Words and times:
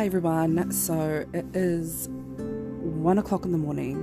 Hi 0.00 0.06
everyone. 0.06 0.72
So 0.72 1.26
it 1.34 1.44
is 1.52 2.08
one 2.08 3.18
o'clock 3.18 3.44
in 3.44 3.52
the 3.52 3.58
morning, 3.58 3.96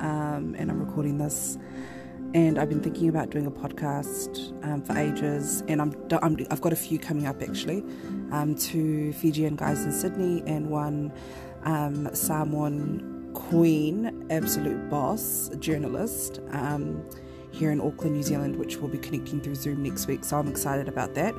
um, 0.00 0.54
and 0.56 0.70
I'm 0.70 0.82
recording 0.82 1.18
this. 1.18 1.58
And 2.32 2.58
I've 2.58 2.70
been 2.70 2.80
thinking 2.80 3.10
about 3.10 3.28
doing 3.28 3.44
a 3.44 3.50
podcast 3.50 4.50
um, 4.64 4.80
for 4.80 4.96
ages, 4.96 5.62
and 5.68 5.82
I'm, 5.82 5.94
I'm 6.22 6.38
I've 6.50 6.62
got 6.62 6.72
a 6.72 6.76
few 6.76 6.98
coming 6.98 7.26
up 7.26 7.42
actually, 7.42 7.84
um, 8.32 8.54
two 8.54 9.12
Fijian 9.12 9.56
guys 9.56 9.84
in 9.84 9.92
Sydney 9.92 10.42
and 10.46 10.70
one 10.70 11.12
um, 11.64 12.08
Samoan 12.14 13.30
queen, 13.34 14.26
absolute 14.30 14.88
boss, 14.88 15.50
journalist 15.58 16.40
um, 16.52 17.06
here 17.50 17.70
in 17.70 17.82
Auckland, 17.82 18.16
New 18.16 18.22
Zealand, 18.22 18.56
which 18.56 18.78
we'll 18.78 18.88
be 18.88 18.96
connecting 18.96 19.42
through 19.42 19.56
Zoom 19.56 19.82
next 19.82 20.06
week. 20.06 20.24
So 20.24 20.38
I'm 20.38 20.48
excited 20.48 20.88
about 20.88 21.12
that. 21.12 21.34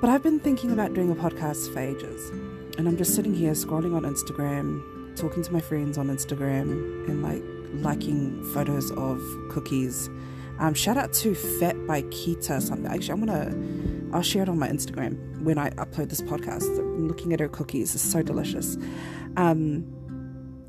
But 0.00 0.08
I've 0.08 0.22
been 0.22 0.40
thinking 0.40 0.72
about 0.72 0.94
doing 0.94 1.10
a 1.10 1.14
podcast 1.14 1.70
for 1.70 1.80
ages. 1.80 2.63
And 2.76 2.88
I'm 2.88 2.96
just 2.96 3.14
sitting 3.14 3.34
here 3.34 3.52
scrolling 3.52 3.94
on 3.94 4.02
Instagram, 4.02 5.16
talking 5.16 5.42
to 5.42 5.52
my 5.52 5.60
friends 5.60 5.96
on 5.96 6.08
Instagram, 6.08 7.08
and 7.08 7.22
like 7.22 7.42
liking 7.74 8.42
photos 8.52 8.90
of 8.92 9.20
cookies. 9.50 10.08
Um, 10.58 10.74
shout 10.74 10.96
out 10.96 11.12
to 11.14 11.34
Fat 11.34 11.86
by 11.86 12.02
Kita 12.02 12.60
something. 12.60 12.86
Actually, 12.86 13.12
I'm 13.12 13.24
gonna 13.26 14.14
I'll 14.16 14.22
share 14.22 14.42
it 14.42 14.48
on 14.48 14.58
my 14.58 14.68
Instagram 14.68 15.40
when 15.42 15.58
I 15.58 15.70
upload 15.70 16.08
this 16.08 16.20
podcast. 16.20 16.78
I'm 16.78 17.08
looking 17.08 17.32
at 17.32 17.40
her 17.40 17.48
cookies, 17.48 17.94
is 17.94 18.00
so 18.00 18.22
delicious. 18.22 18.76
Um, 19.36 19.90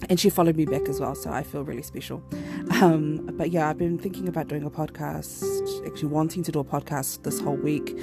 and 0.09 0.19
she 0.19 0.29
followed 0.29 0.55
me 0.55 0.65
back 0.65 0.87
as 0.89 0.99
well, 0.99 1.15
so 1.15 1.31
I 1.31 1.43
feel 1.43 1.63
really 1.63 1.81
special. 1.81 2.23
Um, 2.81 3.29
but 3.33 3.51
yeah, 3.51 3.69
I've 3.69 3.77
been 3.77 3.97
thinking 3.97 4.27
about 4.27 4.47
doing 4.47 4.63
a 4.63 4.69
podcast, 4.69 5.43
actually 5.85 6.09
wanting 6.09 6.43
to 6.43 6.51
do 6.51 6.59
a 6.59 6.63
podcast 6.63 7.23
this 7.23 7.39
whole 7.39 7.55
week. 7.55 7.97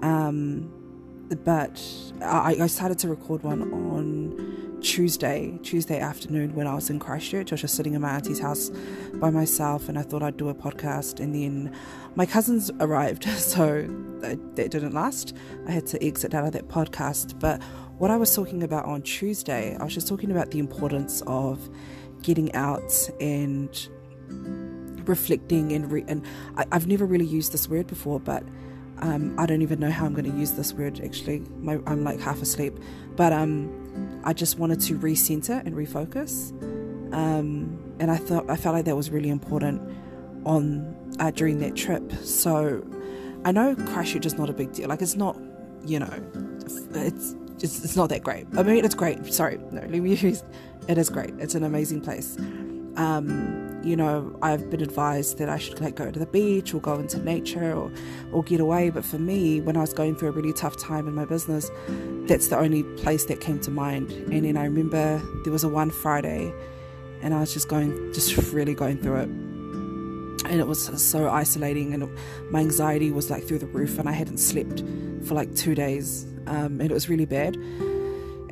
Um, 0.00 0.79
but 1.44 1.82
I, 2.22 2.56
I 2.60 2.66
started 2.66 2.98
to 3.00 3.08
record 3.08 3.42
one 3.42 3.62
on 3.72 4.78
Tuesday, 4.80 5.58
Tuesday 5.62 6.00
afternoon 6.00 6.54
when 6.54 6.66
I 6.66 6.74
was 6.74 6.90
in 6.90 6.98
Christchurch. 6.98 7.52
I 7.52 7.54
was 7.54 7.60
just 7.60 7.74
sitting 7.74 7.94
in 7.94 8.00
my 8.00 8.10
auntie's 8.10 8.40
house 8.40 8.70
by 9.14 9.30
myself 9.30 9.88
and 9.88 9.98
I 9.98 10.02
thought 10.02 10.22
I'd 10.22 10.36
do 10.36 10.48
a 10.48 10.54
podcast. 10.54 11.20
And 11.20 11.34
then 11.34 11.74
my 12.14 12.26
cousins 12.26 12.70
arrived, 12.80 13.24
so 13.38 13.86
that, 14.20 14.56
that 14.56 14.70
didn't 14.70 14.94
last. 14.94 15.36
I 15.66 15.72
had 15.72 15.86
to 15.88 16.04
exit 16.04 16.34
out 16.34 16.44
of 16.44 16.52
that 16.52 16.68
podcast. 16.68 17.38
But 17.38 17.62
what 17.98 18.10
I 18.10 18.16
was 18.16 18.34
talking 18.34 18.62
about 18.62 18.86
on 18.86 19.02
Tuesday, 19.02 19.76
I 19.78 19.84
was 19.84 19.94
just 19.94 20.08
talking 20.08 20.30
about 20.30 20.50
the 20.50 20.58
importance 20.58 21.22
of 21.26 21.68
getting 22.22 22.52
out 22.54 22.92
and 23.20 23.88
reflecting 25.06 25.72
and 25.72 25.90
re- 25.90 26.04
and 26.08 26.24
I, 26.56 26.64
I've 26.72 26.86
never 26.86 27.04
really 27.04 27.26
used 27.26 27.52
this 27.52 27.68
word 27.68 27.86
before, 27.86 28.20
but 28.20 28.44
um, 29.00 29.34
I 29.38 29.46
don't 29.46 29.62
even 29.62 29.80
know 29.80 29.90
how 29.90 30.06
I'm 30.06 30.12
going 30.12 30.30
to 30.30 30.36
use 30.36 30.52
this 30.52 30.72
word 30.72 31.00
actually. 31.02 31.40
My, 31.60 31.78
I'm 31.86 32.04
like 32.04 32.20
half 32.20 32.40
asleep. 32.42 32.78
But 33.16 33.32
um, 33.32 34.20
I 34.24 34.32
just 34.32 34.58
wanted 34.58 34.80
to 34.82 34.98
recenter 34.98 35.64
and 35.64 35.74
refocus. 35.74 36.52
Um, 37.12 37.78
and 37.98 38.10
I 38.10 38.16
thought 38.16 38.48
I 38.48 38.56
felt 38.56 38.74
like 38.74 38.84
that 38.84 38.96
was 38.96 39.10
really 39.10 39.30
important 39.30 39.82
on 40.44 40.96
uh, 41.18 41.30
during 41.30 41.58
that 41.60 41.76
trip. 41.76 42.12
So 42.22 42.86
I 43.44 43.52
know 43.52 43.74
Christchurch 43.74 44.26
is 44.26 44.34
not 44.34 44.48
a 44.50 44.52
big 44.52 44.72
deal. 44.72 44.88
Like 44.88 45.02
it's 45.02 45.16
not, 45.16 45.38
you 45.84 45.98
know, 45.98 46.12
it's 46.94 47.34
it's, 47.62 47.84
it's 47.84 47.96
not 47.96 48.08
that 48.08 48.22
great. 48.22 48.46
I 48.56 48.62
mean, 48.62 48.84
it's 48.84 48.94
great. 48.94 49.24
Sorry, 49.32 49.58
no, 49.70 49.80
let 49.80 49.90
me 49.90 50.14
use. 50.14 50.42
It 50.88 50.98
is 50.98 51.10
great. 51.10 51.34
It's 51.38 51.54
an 51.54 51.64
amazing 51.64 52.00
place. 52.00 52.36
Um, 52.96 53.69
you 53.82 53.96
know, 53.96 54.36
I've 54.42 54.70
been 54.70 54.82
advised 54.82 55.38
that 55.38 55.48
I 55.48 55.58
should 55.58 55.80
like 55.80 55.94
go 55.94 56.10
to 56.10 56.18
the 56.18 56.26
beach 56.26 56.74
or 56.74 56.80
go 56.80 56.94
into 56.94 57.18
nature 57.18 57.72
or, 57.72 57.90
or 58.32 58.42
get 58.42 58.60
away. 58.60 58.90
But 58.90 59.04
for 59.04 59.18
me, 59.18 59.60
when 59.60 59.76
I 59.76 59.80
was 59.80 59.92
going 59.92 60.16
through 60.16 60.28
a 60.28 60.32
really 60.32 60.52
tough 60.52 60.76
time 60.76 61.08
in 61.08 61.14
my 61.14 61.24
business, 61.24 61.70
that's 62.26 62.48
the 62.48 62.58
only 62.58 62.82
place 62.82 63.24
that 63.26 63.40
came 63.40 63.60
to 63.60 63.70
mind. 63.70 64.10
And 64.10 64.44
then 64.44 64.56
I 64.56 64.64
remember 64.64 65.22
there 65.44 65.52
was 65.52 65.64
a 65.64 65.68
one 65.68 65.90
Friday 65.90 66.52
and 67.22 67.34
I 67.34 67.40
was 67.40 67.52
just 67.52 67.68
going, 67.68 68.12
just 68.12 68.36
really 68.52 68.74
going 68.74 68.98
through 68.98 69.16
it. 69.16 69.28
And 70.48 70.58
it 70.58 70.66
was 70.66 70.84
so 71.00 71.28
isolating, 71.28 71.92
and 71.92 72.10
my 72.50 72.60
anxiety 72.60 73.12
was 73.12 73.30
like 73.30 73.44
through 73.44 73.58
the 73.58 73.66
roof, 73.66 73.98
and 73.98 74.08
I 74.08 74.12
hadn't 74.12 74.38
slept 74.38 74.82
for 75.22 75.34
like 75.34 75.54
two 75.54 75.74
days, 75.74 76.24
um, 76.46 76.80
and 76.80 76.90
it 76.90 76.92
was 76.92 77.10
really 77.10 77.26
bad. 77.26 77.56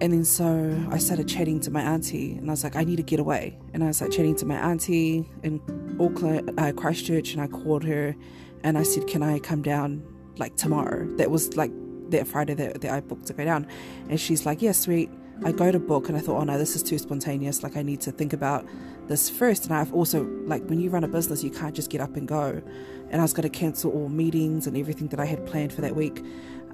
And 0.00 0.12
then 0.12 0.25
so 0.25 0.86
I 0.91 0.98
started 0.98 1.28
chatting 1.28 1.59
to 1.60 1.72
my 1.72 1.82
auntie, 1.82 2.36
and 2.36 2.48
I 2.48 2.53
was 2.53 2.62
like, 2.62 2.76
I 2.76 2.84
need 2.84 2.97
to 2.97 3.03
get 3.03 3.19
away. 3.19 3.59
And 3.75 3.82
I 3.82 3.88
was 3.88 4.00
like 4.00 4.12
chatting 4.12 4.36
to 4.36 4.47
my 4.47 4.54
auntie 4.54 5.28
in 5.42 5.60
Auckland, 5.98 6.59
uh, 6.59 6.72
Christchurch, 6.72 7.32
and 7.32 7.42
I 7.42 7.48
called 7.48 7.82
her, 7.84 8.14
and 8.62 8.78
I 8.78 8.84
said, 8.84 9.09
Can 9.09 9.25
I 9.25 9.41
come 9.41 9.60
down 9.60 10.04
like 10.36 10.56
tomorrow? 10.56 11.06
That 11.16 11.31
was 11.32 11.56
like 11.56 11.72
that 12.10 12.28
Friday 12.28 12.54
that, 12.54 12.81
that 12.81 12.92
I 12.92 13.00
booked 13.00 13.26
to 13.26 13.32
go 13.32 13.44
down. 13.44 13.66
And 14.09 14.20
she's 14.20 14.47
like, 14.47 14.62
Yeah, 14.62 14.72
sweet. 14.72 15.10
I 15.44 15.53
go 15.53 15.70
to 15.72 15.81
book, 15.81 16.09
and 16.09 16.16
I 16.16 16.20
thought, 16.20 16.41
Oh 16.41 16.44
no, 16.44 16.59
this 16.59 16.76
is 16.76 16.82
too 16.84 16.98
spontaneous. 16.98 17.65
Like, 17.65 17.76
I 17.76 17.82
need 17.82 18.00
to 18.03 18.12
think 18.12 18.32
about 18.32 18.66
this 19.09 19.28
first. 19.28 19.65
And 19.65 19.75
I've 19.75 19.92
also, 19.92 20.25
like, 20.44 20.65
when 20.66 20.78
you 20.78 20.91
run 20.91 21.03
a 21.03 21.09
business, 21.09 21.42
you 21.42 21.50
can't 21.50 21.75
just 21.75 21.91
get 21.91 22.00
up 22.00 22.15
and 22.15 22.28
go. 22.28 22.62
And 23.10 23.20
I 23.20 23.25
was 23.25 23.32
going 23.32 23.50
to 23.50 23.59
cancel 23.59 23.91
all 23.91 24.09
meetings 24.09 24.69
and 24.69 24.76
everything 24.76 25.09
that 25.09 25.19
I 25.19 25.25
had 25.25 25.44
planned 25.44 25.72
for 25.72 25.80
that 25.80 25.97
week. 25.97 26.22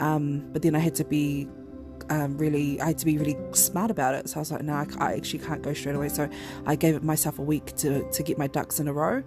Um, 0.00 0.50
but 0.52 0.60
then 0.62 0.74
I 0.74 0.80
had 0.80 0.94
to 0.96 1.04
be 1.04 1.48
um, 2.10 2.36
really, 2.38 2.80
I 2.80 2.88
had 2.88 2.98
to 2.98 3.06
be 3.06 3.18
really 3.18 3.36
smart 3.52 3.90
about 3.90 4.14
it. 4.14 4.28
So 4.28 4.36
I 4.36 4.40
was 4.40 4.52
like, 4.52 4.62
no, 4.62 4.74
I, 4.74 4.86
I, 4.98 5.14
actually 5.14 5.40
can't 5.40 5.62
go 5.62 5.72
straight 5.72 5.96
away. 5.96 6.08
So 6.08 6.28
I 6.66 6.76
gave 6.76 7.02
myself 7.02 7.38
a 7.38 7.42
week 7.42 7.74
to, 7.76 8.08
to 8.10 8.22
get 8.22 8.38
my 8.38 8.46
ducks 8.46 8.80
in 8.80 8.88
a 8.88 8.92
row 8.92 9.22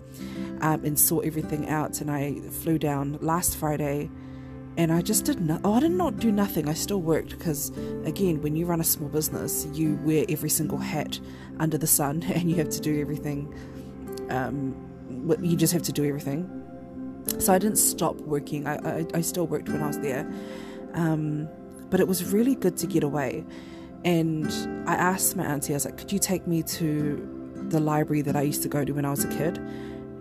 um, 0.62 0.86
and 0.86 1.00
sort 1.00 1.26
everything 1.26 1.70
out. 1.70 2.02
And 2.02 2.12
I 2.12 2.40
flew 2.50 2.78
down 2.78 3.18
last 3.22 3.58
Friday 3.58 4.10
and 4.78 4.92
I 4.92 5.02
just 5.02 5.26
did 5.26 5.42
not, 5.42 5.62
oh, 5.64 5.74
I 5.74 5.80
did 5.80 5.92
not 5.92 6.18
do 6.18 6.32
nothing. 6.32 6.70
I 6.70 6.74
still 6.74 7.02
worked 7.02 7.38
because, 7.38 7.72
again, 8.06 8.42
when 8.44 8.56
you 8.56 8.68
run 8.68 8.80
a 8.80 8.84
small 8.84 9.09
business, 9.09 9.68
you 9.74 10.00
wear 10.04 10.24
every 10.30 10.50
single 10.50 10.78
hat 10.78 11.20
under 11.59 11.78
the 11.78 11.88
sun 11.88 12.24
and 12.28 12.50
you 12.50 12.58
have 12.58 12.70
to 12.70 12.80
do 12.80 13.02
everything. 13.02 13.54
Um, 14.30 14.76
you 15.42 15.56
just 15.56 15.74
have 15.74 15.84
to 15.84 15.92
do 15.92 16.06
everything. 16.06 16.54
So 17.40 17.54
I 17.54 17.58
didn't 17.58 17.78
stop 17.78 18.16
working. 18.18 18.68
I, 18.68 19.00
I, 19.00 19.06
I 19.16 19.22
still 19.22 19.48
worked 19.48 19.68
when 19.68 19.82
I 19.82 19.88
was 19.88 20.00
there. 20.00 20.32
Um, 20.94 21.50
but 21.90 22.00
it 22.00 22.08
was 22.08 22.34
really 22.34 22.56
good 22.56 22.78
to 22.78 22.88
get 22.88 23.03
away. 23.03 23.46
And 24.06 24.48
I 24.88 24.96
asked 24.96 25.36
my 25.36 25.46
auntie, 25.46 25.74
I 25.74 25.75
was 25.75 25.86
like, 25.86 25.98
could 25.98 26.12
you 26.12 26.20
take 26.20 26.48
me 26.48 26.64
to 26.64 27.66
the 27.70 27.80
library 27.80 28.22
that 28.22 28.36
I 28.36 28.42
used 28.42 28.62
to 28.64 28.70
go 28.70 28.86
to 28.86 28.92
when 28.94 29.06
I 29.06 29.09
was 29.09 29.24
a 29.24 29.28
kid? 29.30 29.59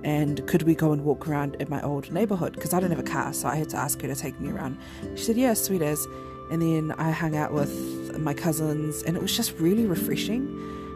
And 0.04 0.46
could 0.46 0.62
we 0.62 0.74
go 0.74 0.92
and 0.92 1.04
walk 1.04 1.26
around 1.28 1.56
in 1.56 1.68
my 1.68 1.82
old 1.82 2.12
neighborhood? 2.12 2.52
Because 2.54 2.72
I 2.72 2.80
don't 2.80 2.90
have 2.90 2.98
a 2.98 3.04
car, 3.04 3.32
so 3.32 3.48
I 3.48 3.56
had 3.56 3.68
to 3.70 3.76
ask 3.76 4.00
her 4.02 4.08
to 4.08 4.14
take 4.14 4.38
me 4.40 4.50
around. 4.50 4.78
She 5.14 5.24
said, 5.24 5.36
yeah, 5.36 5.54
sweet 5.54 5.82
as. 5.82 6.06
And 6.50 6.62
then 6.62 6.92
I 6.96 7.10
hung 7.10 7.36
out 7.36 7.52
with 7.52 8.16
my 8.18 8.32
cousins, 8.32 9.02
and 9.02 9.16
it 9.16 9.22
was 9.22 9.36
just 9.36 9.58
really 9.58 9.86
refreshing. 9.86 10.46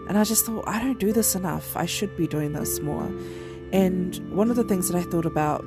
And 0.08 0.16
I 0.16 0.24
just 0.24 0.46
thought, 0.46 0.64
I 0.66 0.80
don't 0.80 0.98
do 0.98 1.12
this 1.12 1.34
enough. 1.34 1.76
I 1.76 1.86
should 1.86 2.16
be 2.16 2.26
doing 2.26 2.52
this 2.52 2.80
more. 2.80 3.10
And 3.72 4.16
one 4.34 4.50
of 4.50 4.56
the 4.56 4.64
things 4.64 4.88
that 4.88 4.96
I 4.96 5.02
thought 5.02 5.26
about 5.26 5.64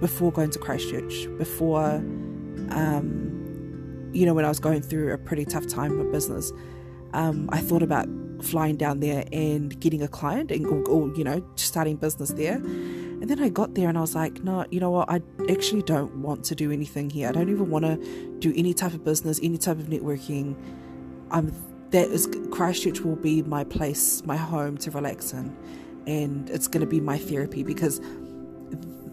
before 0.00 0.32
going 0.32 0.50
to 0.50 0.58
Christchurch, 0.58 1.28
before 1.38 1.94
um, 2.70 3.35
you 4.16 4.24
know, 4.24 4.34
when 4.34 4.44
I 4.44 4.48
was 4.48 4.58
going 4.58 4.82
through 4.82 5.12
a 5.12 5.18
pretty 5.18 5.44
tough 5.44 5.66
time 5.66 6.00
in 6.00 6.10
business, 6.10 6.52
um, 7.12 7.48
I 7.52 7.58
thought 7.58 7.82
about 7.82 8.08
flying 8.42 8.76
down 8.76 9.00
there 9.00 9.24
and 9.32 9.78
getting 9.78 10.02
a 10.02 10.08
client 10.08 10.50
and, 10.50 10.66
or, 10.66 10.82
or, 10.88 11.14
you 11.14 11.24
know, 11.24 11.44
starting 11.56 11.96
business 11.96 12.30
there. 12.30 12.56
And 12.56 13.28
then 13.28 13.42
I 13.42 13.48
got 13.48 13.74
there 13.74 13.88
and 13.88 13.96
I 13.96 14.00
was 14.00 14.14
like, 14.14 14.42
no, 14.42 14.64
you 14.70 14.80
know 14.80 14.90
what? 14.90 15.10
I 15.10 15.20
actually 15.50 15.82
don't 15.82 16.22
want 16.22 16.44
to 16.46 16.54
do 16.54 16.70
anything 16.70 17.10
here. 17.10 17.28
I 17.28 17.32
don't 17.32 17.48
even 17.48 17.70
want 17.70 17.84
to 17.84 17.96
do 18.38 18.52
any 18.56 18.74
type 18.74 18.94
of 18.94 19.04
business, 19.04 19.38
any 19.42 19.58
type 19.58 19.78
of 19.78 19.86
networking. 19.86 20.56
Um, 21.30 21.52
that 21.90 22.08
is 22.08 22.28
Christchurch 22.50 23.00
will 23.00 23.16
be 23.16 23.42
my 23.42 23.64
place, 23.64 24.24
my 24.24 24.36
home 24.36 24.76
to 24.78 24.90
relax 24.90 25.32
in, 25.32 25.56
and 26.06 26.50
it's 26.50 26.68
going 26.68 26.80
to 26.80 26.86
be 26.86 27.00
my 27.00 27.16
therapy 27.16 27.62
because 27.62 28.00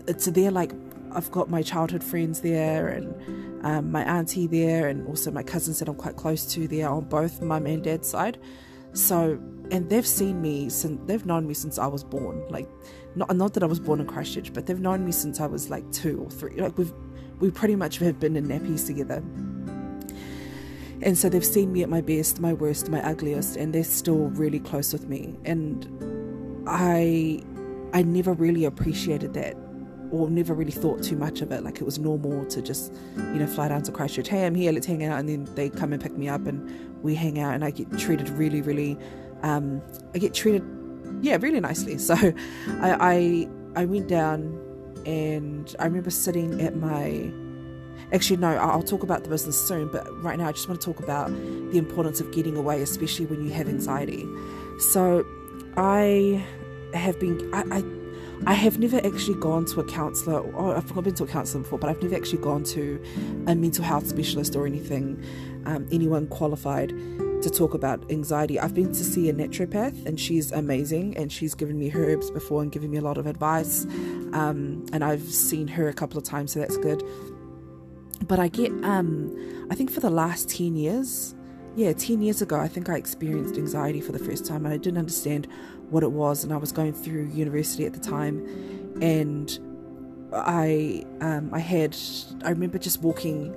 it's 0.07 0.25
there 0.25 0.51
like 0.51 0.73
I've 1.15 1.31
got 1.31 1.49
my 1.49 1.61
childhood 1.61 2.03
friends 2.03 2.41
there 2.41 2.87
and 2.89 3.65
um, 3.65 3.91
my 3.91 4.03
auntie 4.03 4.47
there, 4.47 4.87
and 4.87 5.07
also 5.07 5.31
my 5.31 5.43
cousins 5.43 5.79
that 5.79 5.87
I'm 5.87 5.95
quite 5.95 6.15
close 6.15 6.45
to 6.53 6.67
there 6.67 6.89
on 6.89 7.05
both 7.05 7.41
mum 7.41 7.65
and 7.65 7.83
dad's 7.83 8.09
side. 8.09 8.37
So, 8.93 9.39
and 9.71 9.89
they've 9.89 10.05
seen 10.05 10.41
me 10.41 10.69
since 10.69 10.99
they've 11.05 11.25
known 11.25 11.47
me 11.47 11.53
since 11.53 11.77
I 11.77 11.87
was 11.87 12.03
born. 12.03 12.45
Like, 12.49 12.67
not 13.15 13.35
not 13.35 13.53
that 13.53 13.63
I 13.63 13.65
was 13.65 13.79
born 13.79 13.99
in 13.99 14.07
Christchurch, 14.07 14.53
but 14.53 14.65
they've 14.65 14.79
known 14.79 15.05
me 15.05 15.11
since 15.11 15.39
I 15.39 15.47
was 15.47 15.69
like 15.69 15.89
two 15.91 16.19
or 16.19 16.29
three. 16.29 16.59
Like 16.59 16.77
we've 16.77 16.93
we 17.39 17.51
pretty 17.51 17.75
much 17.75 17.97
have 17.99 18.19
been 18.19 18.35
in 18.35 18.47
nappies 18.47 18.85
together. 18.85 19.23
And 21.01 21.17
so 21.17 21.27
they've 21.27 21.45
seen 21.45 21.73
me 21.73 21.83
at 21.83 21.89
my 21.89 21.99
best, 21.99 22.39
my 22.39 22.53
worst, 22.53 22.89
my 22.89 23.01
ugliest, 23.01 23.57
and 23.57 23.73
they're 23.75 23.83
still 23.83 24.29
really 24.29 24.59
close 24.59 24.93
with 24.93 25.07
me. 25.07 25.35
And 25.43 26.63
I 26.67 27.41
I 27.93 28.03
never 28.03 28.33
really 28.33 28.65
appreciated 28.65 29.33
that 29.33 29.55
or 30.13 30.29
never 30.29 30.53
really 30.53 30.71
thought 30.71 31.01
too 31.01 31.15
much 31.15 31.41
of 31.41 31.51
it. 31.51 31.63
Like 31.63 31.81
it 31.81 31.83
was 31.83 31.97
normal 31.97 32.45
to 32.45 32.61
just, 32.61 32.93
you 33.17 33.39
know, 33.39 33.47
fly 33.47 33.67
down 33.67 33.81
to 33.81 33.91
Christchurch. 33.91 34.27
Hey, 34.27 34.45
I'm 34.45 34.53
here. 34.53 34.71
Let's 34.71 34.85
hang 34.85 35.03
out. 35.03 35.19
And 35.19 35.27
then 35.27 35.47
they 35.55 35.71
come 35.71 35.91
and 35.91 35.99
pick 35.99 36.15
me 36.15 36.29
up, 36.29 36.45
and 36.45 37.03
we 37.03 37.15
hang 37.15 37.39
out. 37.39 37.55
And 37.55 37.65
I 37.65 37.71
get 37.71 37.97
treated 37.97 38.29
really, 38.29 38.61
really. 38.61 38.95
Um, 39.41 39.81
I 40.13 40.19
get 40.19 40.35
treated, 40.35 40.63
yeah, 41.21 41.37
really 41.41 41.59
nicely. 41.59 41.97
So, 41.97 42.13
I 42.13 42.95
I, 42.99 43.49
I 43.75 43.85
went 43.85 44.07
down, 44.07 44.41
and 45.07 45.75
I 45.79 45.85
remember 45.85 46.11
sitting 46.11 46.61
at 46.61 46.75
my 46.75 47.31
actually, 48.11 48.37
no, 48.37 48.55
I'll 48.55 48.83
talk 48.83 49.01
about 49.01 49.23
the 49.23 49.29
business 49.29 49.67
soon, 49.67 49.87
but 49.87 50.05
right 50.21 50.37
now 50.37 50.47
I 50.47 50.51
just 50.51 50.69
want 50.69 50.79
to 50.79 50.93
talk 50.93 51.03
about 51.03 51.29
the 51.31 51.79
importance 51.79 52.21
of 52.21 52.31
getting 52.31 52.55
away, 52.55 52.83
especially 52.83 53.25
when 53.25 53.43
you 53.43 53.51
have 53.51 53.67
anxiety. 53.67 54.27
So, 54.77 55.25
I 55.75 56.45
have 56.93 57.19
been, 57.19 57.51
I, 57.51 57.63
I 57.79 58.02
I 58.45 58.53
have 58.53 58.77
never 58.77 58.97
actually 58.97 59.39
gone 59.39 59.65
to 59.65 59.79
a 59.79 59.83
counsellor, 59.85 60.39
or 60.39 60.75
I've 60.75 60.93
been 60.93 61.15
to 61.15 61.23
a 61.23 61.27
counsellor 61.27 61.61
before, 61.61 61.79
but 61.79 61.89
I've 61.89 62.01
never 62.01 62.15
actually 62.15 62.41
gone 62.41 62.63
to 62.65 63.01
a 63.47 63.55
mental 63.55 63.83
health 63.83 64.07
specialist 64.07 64.55
or 64.55 64.65
anything, 64.67 65.23
um, 65.65 65.87
anyone 65.91 66.27
qualified 66.27 66.89
to 66.89 67.49
talk 67.49 67.73
about 67.73 68.09
anxiety. 68.11 68.59
I've 68.59 68.73
been 68.73 68.91
to 68.93 69.03
see 69.03 69.29
a 69.29 69.33
naturopath, 69.33 70.05
and 70.05 70.19
she's 70.19 70.51
amazing, 70.51 71.15
and 71.15 71.31
she's 71.31 71.53
given 71.55 71.77
me 71.79 71.91
herbs 71.93 72.31
before 72.31 72.61
and 72.61 72.71
given 72.71 72.91
me 72.91 72.97
a 72.97 73.01
lot 73.01 73.17
of 73.17 73.27
advice. 73.27 73.85
Um, 74.33 74.85
and 74.91 75.03
I've 75.03 75.23
seen 75.23 75.67
her 75.69 75.87
a 75.87 75.93
couple 75.93 76.17
of 76.17 76.23
times, 76.23 76.53
so 76.53 76.59
that's 76.59 76.77
good. 76.77 77.03
But 78.27 78.39
I 78.39 78.47
get, 78.47 78.71
um, 78.83 79.67
I 79.69 79.75
think 79.75 79.91
for 79.91 79.99
the 79.99 80.09
last 80.09 80.49
10 80.49 80.75
years, 80.75 81.35
yeah, 81.75 81.93
10 81.93 82.21
years 82.21 82.41
ago, 82.41 82.59
I 82.59 82.67
think 82.67 82.89
I 82.89 82.97
experienced 82.97 83.57
anxiety 83.57 84.01
for 84.01 84.11
the 84.11 84.19
first 84.19 84.45
time, 84.45 84.65
and 84.65 84.73
I 84.73 84.77
didn't 84.77 84.99
understand 84.99 85.47
what 85.89 86.03
it 86.03 86.11
was. 86.11 86.43
And 86.43 86.53
I 86.53 86.57
was 86.57 86.71
going 86.71 86.93
through 86.93 87.29
university 87.33 87.85
at 87.85 87.93
the 87.93 87.99
time, 87.99 88.45
and 89.01 89.57
I 90.33 91.03
um, 91.21 91.49
I 91.53 91.59
had 91.59 91.95
I 92.43 92.49
remember 92.49 92.77
just 92.77 93.01
walking 93.01 93.55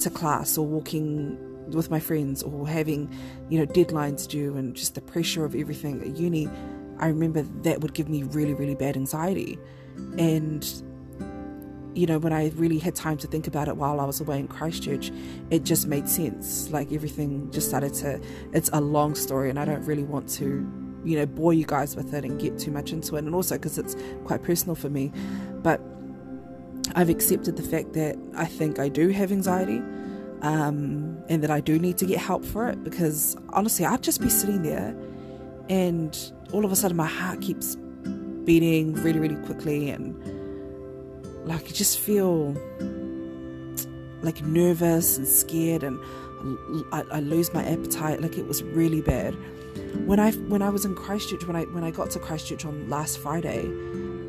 to 0.00 0.10
class 0.10 0.56
or 0.56 0.66
walking 0.66 1.36
with 1.70 1.90
my 1.90 2.00
friends 2.00 2.42
or 2.42 2.66
having 2.66 3.12
you 3.48 3.58
know 3.58 3.66
deadlines 3.66 4.26
due 4.26 4.56
and 4.56 4.74
just 4.74 4.94
the 4.94 5.00
pressure 5.00 5.44
of 5.44 5.54
everything 5.54 6.00
at 6.02 6.16
uni. 6.16 6.48
I 6.98 7.08
remember 7.08 7.42
that 7.62 7.80
would 7.80 7.94
give 7.94 8.08
me 8.08 8.22
really 8.22 8.54
really 8.54 8.74
bad 8.74 8.96
anxiety, 8.96 9.58
and 10.16 10.64
you 11.98 12.06
know, 12.06 12.18
when 12.18 12.32
I 12.32 12.50
really 12.54 12.78
had 12.78 12.94
time 12.94 13.18
to 13.18 13.26
think 13.26 13.48
about 13.48 13.66
it 13.66 13.76
while 13.76 13.98
I 13.98 14.04
was 14.04 14.20
away 14.20 14.38
in 14.38 14.46
Christchurch, 14.46 15.10
it 15.50 15.64
just 15.64 15.86
made 15.86 16.08
sense. 16.08 16.70
Like 16.70 16.92
everything 16.92 17.50
just 17.50 17.68
started 17.68 17.92
to, 17.94 18.20
it's 18.52 18.70
a 18.72 18.80
long 18.80 19.16
story, 19.16 19.50
and 19.50 19.58
I 19.58 19.64
don't 19.64 19.84
really 19.84 20.04
want 20.04 20.28
to 20.30 20.66
you 21.04 21.16
know, 21.16 21.26
bore 21.26 21.54
you 21.54 21.64
guys 21.64 21.96
with 21.96 22.12
it 22.12 22.24
and 22.24 22.40
get 22.40 22.58
too 22.58 22.70
much 22.70 22.92
into 22.92 23.16
it. 23.16 23.24
And 23.24 23.34
also 23.34 23.56
because 23.56 23.78
it's 23.78 23.96
quite 24.24 24.42
personal 24.42 24.74
for 24.74 24.90
me. 24.90 25.12
But 25.62 25.80
I've 26.94 27.08
accepted 27.08 27.56
the 27.56 27.62
fact 27.62 27.94
that 27.94 28.16
I 28.36 28.44
think 28.44 28.78
I 28.78 28.88
do 28.88 29.08
have 29.08 29.32
anxiety 29.32 29.78
um, 30.42 31.22
and 31.28 31.42
that 31.42 31.50
I 31.50 31.60
do 31.60 31.78
need 31.78 31.98
to 31.98 32.06
get 32.06 32.18
help 32.18 32.44
for 32.44 32.68
it 32.68 32.82
because 32.84 33.36
honestly, 33.50 33.84
I'd 33.84 34.02
just 34.02 34.20
be 34.20 34.28
sitting 34.28 34.62
there 34.62 34.96
and 35.68 36.32
all 36.52 36.64
of 36.64 36.72
a 36.72 36.76
sudden 36.76 36.96
my 36.96 37.06
heart 37.06 37.40
keeps 37.40 37.76
beating 38.44 38.94
really, 38.94 39.18
really 39.18 39.36
quickly 39.46 39.90
and 39.90 40.37
like 41.48 41.64
I 41.64 41.72
just 41.72 41.98
feel 41.98 42.52
like 44.22 44.42
nervous 44.42 45.18
and 45.18 45.26
scared 45.26 45.82
and 45.82 45.98
I, 46.92 47.02
I 47.10 47.20
lose 47.20 47.52
my 47.52 47.64
appetite. 47.64 48.20
Like 48.20 48.38
it 48.38 48.46
was 48.46 48.62
really 48.62 49.00
bad 49.00 49.36
when 50.06 50.20
I 50.20 50.32
when 50.32 50.62
I 50.62 50.70
was 50.70 50.84
in 50.84 50.94
Christchurch, 50.94 51.46
when 51.46 51.56
I 51.56 51.64
when 51.64 51.84
I 51.84 51.90
got 51.90 52.10
to 52.10 52.18
Christchurch 52.18 52.64
on 52.64 52.88
last 52.88 53.18
Friday, 53.18 53.64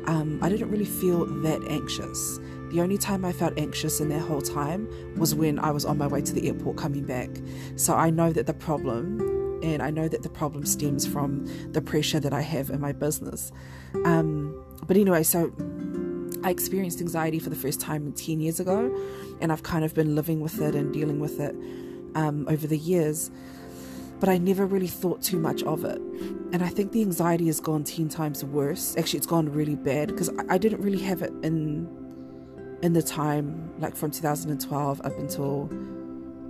um, 0.06 0.38
I 0.42 0.48
didn't 0.48 0.70
really 0.70 0.84
feel 0.84 1.26
that 1.26 1.62
anxious. 1.68 2.38
The 2.70 2.80
only 2.80 2.98
time 2.98 3.24
I 3.24 3.32
felt 3.32 3.58
anxious 3.58 4.00
in 4.00 4.08
that 4.10 4.20
whole 4.20 4.40
time 4.40 4.88
was 5.16 5.34
when 5.34 5.58
I 5.58 5.70
was 5.70 5.84
on 5.84 5.98
my 5.98 6.06
way 6.06 6.22
to 6.22 6.32
the 6.32 6.48
airport 6.48 6.76
coming 6.76 7.04
back. 7.04 7.30
So 7.76 7.96
I 7.96 8.10
know 8.10 8.32
that 8.32 8.46
the 8.46 8.54
problem, 8.54 9.20
and 9.62 9.82
I 9.82 9.90
know 9.90 10.06
that 10.06 10.22
the 10.22 10.28
problem 10.28 10.64
stems 10.66 11.06
from 11.06 11.46
the 11.72 11.80
pressure 11.80 12.20
that 12.20 12.32
I 12.32 12.42
have 12.42 12.70
in 12.70 12.80
my 12.80 12.92
business. 12.92 13.50
Um, 14.04 14.54
but 14.86 14.96
anyway, 14.96 15.24
so 15.24 15.52
I 16.42 16.50
experienced 16.50 17.00
anxiety 17.00 17.38
for 17.38 17.50
the 17.50 17.56
first 17.56 17.80
time 17.80 18.12
10 18.12 18.40
years 18.40 18.60
ago, 18.60 18.94
and 19.40 19.52
I've 19.52 19.62
kind 19.62 19.84
of 19.84 19.94
been 19.94 20.14
living 20.14 20.40
with 20.40 20.60
it 20.60 20.74
and 20.74 20.92
dealing 20.92 21.20
with 21.20 21.40
it 21.40 21.54
um, 22.14 22.46
over 22.48 22.66
the 22.66 22.78
years 22.78 23.30
but 24.20 24.28
I 24.28 24.36
never 24.36 24.66
really 24.66 24.86
thought 24.86 25.22
too 25.22 25.38
much 25.38 25.62
of 25.62 25.84
it. 25.84 25.98
And 26.52 26.62
I 26.62 26.68
think 26.68 26.92
the 26.92 27.00
anxiety 27.00 27.46
has 27.46 27.58
gone 27.58 27.84
10 27.84 28.10
times 28.10 28.44
worse. 28.44 28.94
Actually, 28.96 29.16
it's 29.16 29.26
gone 29.26 29.50
really 29.50 29.74
bad 29.74 30.08
because 30.08 30.28
I, 30.28 30.54
I 30.54 30.58
didn't 30.58 30.82
really 30.82 31.00
have 31.00 31.22
it 31.22 31.32
in 31.42 31.88
in 32.82 32.94
the 32.94 33.02
time 33.02 33.70
like 33.78 33.94
from 33.96 34.10
2012 34.10 35.00
up 35.00 35.18
until 35.18 35.68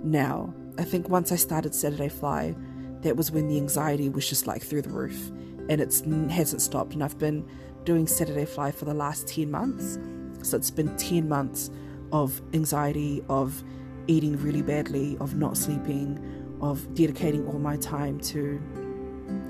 now. 0.03 0.53
I 0.77 0.83
think 0.83 1.09
once 1.09 1.31
I 1.31 1.35
started 1.35 1.73
Saturday 1.73 2.09
Fly, 2.09 2.55
that 3.01 3.15
was 3.15 3.31
when 3.31 3.47
the 3.47 3.57
anxiety 3.57 4.09
was 4.09 4.27
just 4.27 4.47
like 4.47 4.63
through 4.63 4.83
the 4.83 4.89
roof 4.89 5.31
and 5.69 5.81
it 5.81 6.03
hasn't 6.31 6.61
stopped. 6.61 6.93
And 6.93 7.03
I've 7.03 7.17
been 7.17 7.47
doing 7.83 8.07
Saturday 8.07 8.45
Fly 8.45 8.71
for 8.71 8.85
the 8.85 8.93
last 8.93 9.27
10 9.27 9.49
months. 9.49 9.97
So 10.43 10.57
it's 10.57 10.71
been 10.71 10.95
10 10.97 11.27
months 11.27 11.69
of 12.11 12.41
anxiety, 12.53 13.23
of 13.29 13.63
eating 14.07 14.37
really 14.37 14.61
badly, 14.61 15.17
of 15.19 15.35
not 15.35 15.57
sleeping, 15.57 16.19
of 16.61 16.93
dedicating 16.93 17.47
all 17.47 17.59
my 17.59 17.77
time 17.77 18.19
to 18.19 18.61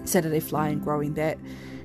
Saturday 0.05 0.39
Fly 0.39 0.69
and 0.69 0.81
growing 0.81 1.13
that. 1.15 1.37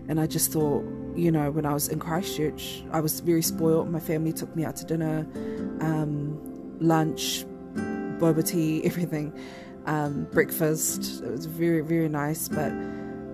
And 0.09 0.21
I 0.21 0.27
just 0.27 0.53
thought, 0.53 0.85
you 1.17 1.33
know, 1.33 1.51
when 1.51 1.67
I 1.67 1.73
was 1.73 1.89
in 1.89 1.99
Christchurch, 1.99 2.85
I 2.93 3.01
was 3.01 3.21
very 3.21 3.43
spoiled. 3.43 3.91
My 3.91 4.01
family 4.01 4.33
took 4.33 4.55
me 4.55 4.65
out 4.65 4.77
to 4.77 4.85
dinner, 4.85 5.27
um, 5.81 6.39
lunch, 6.81 7.45
boba 7.75 8.47
tea, 8.47 8.85
everything, 8.85 9.33
um, 9.87 10.25
breakfast. 10.33 11.23
It 11.23 11.31
was 11.31 11.47
very, 11.47 11.81
very 11.81 12.09
nice. 12.09 12.49
But 12.49 12.73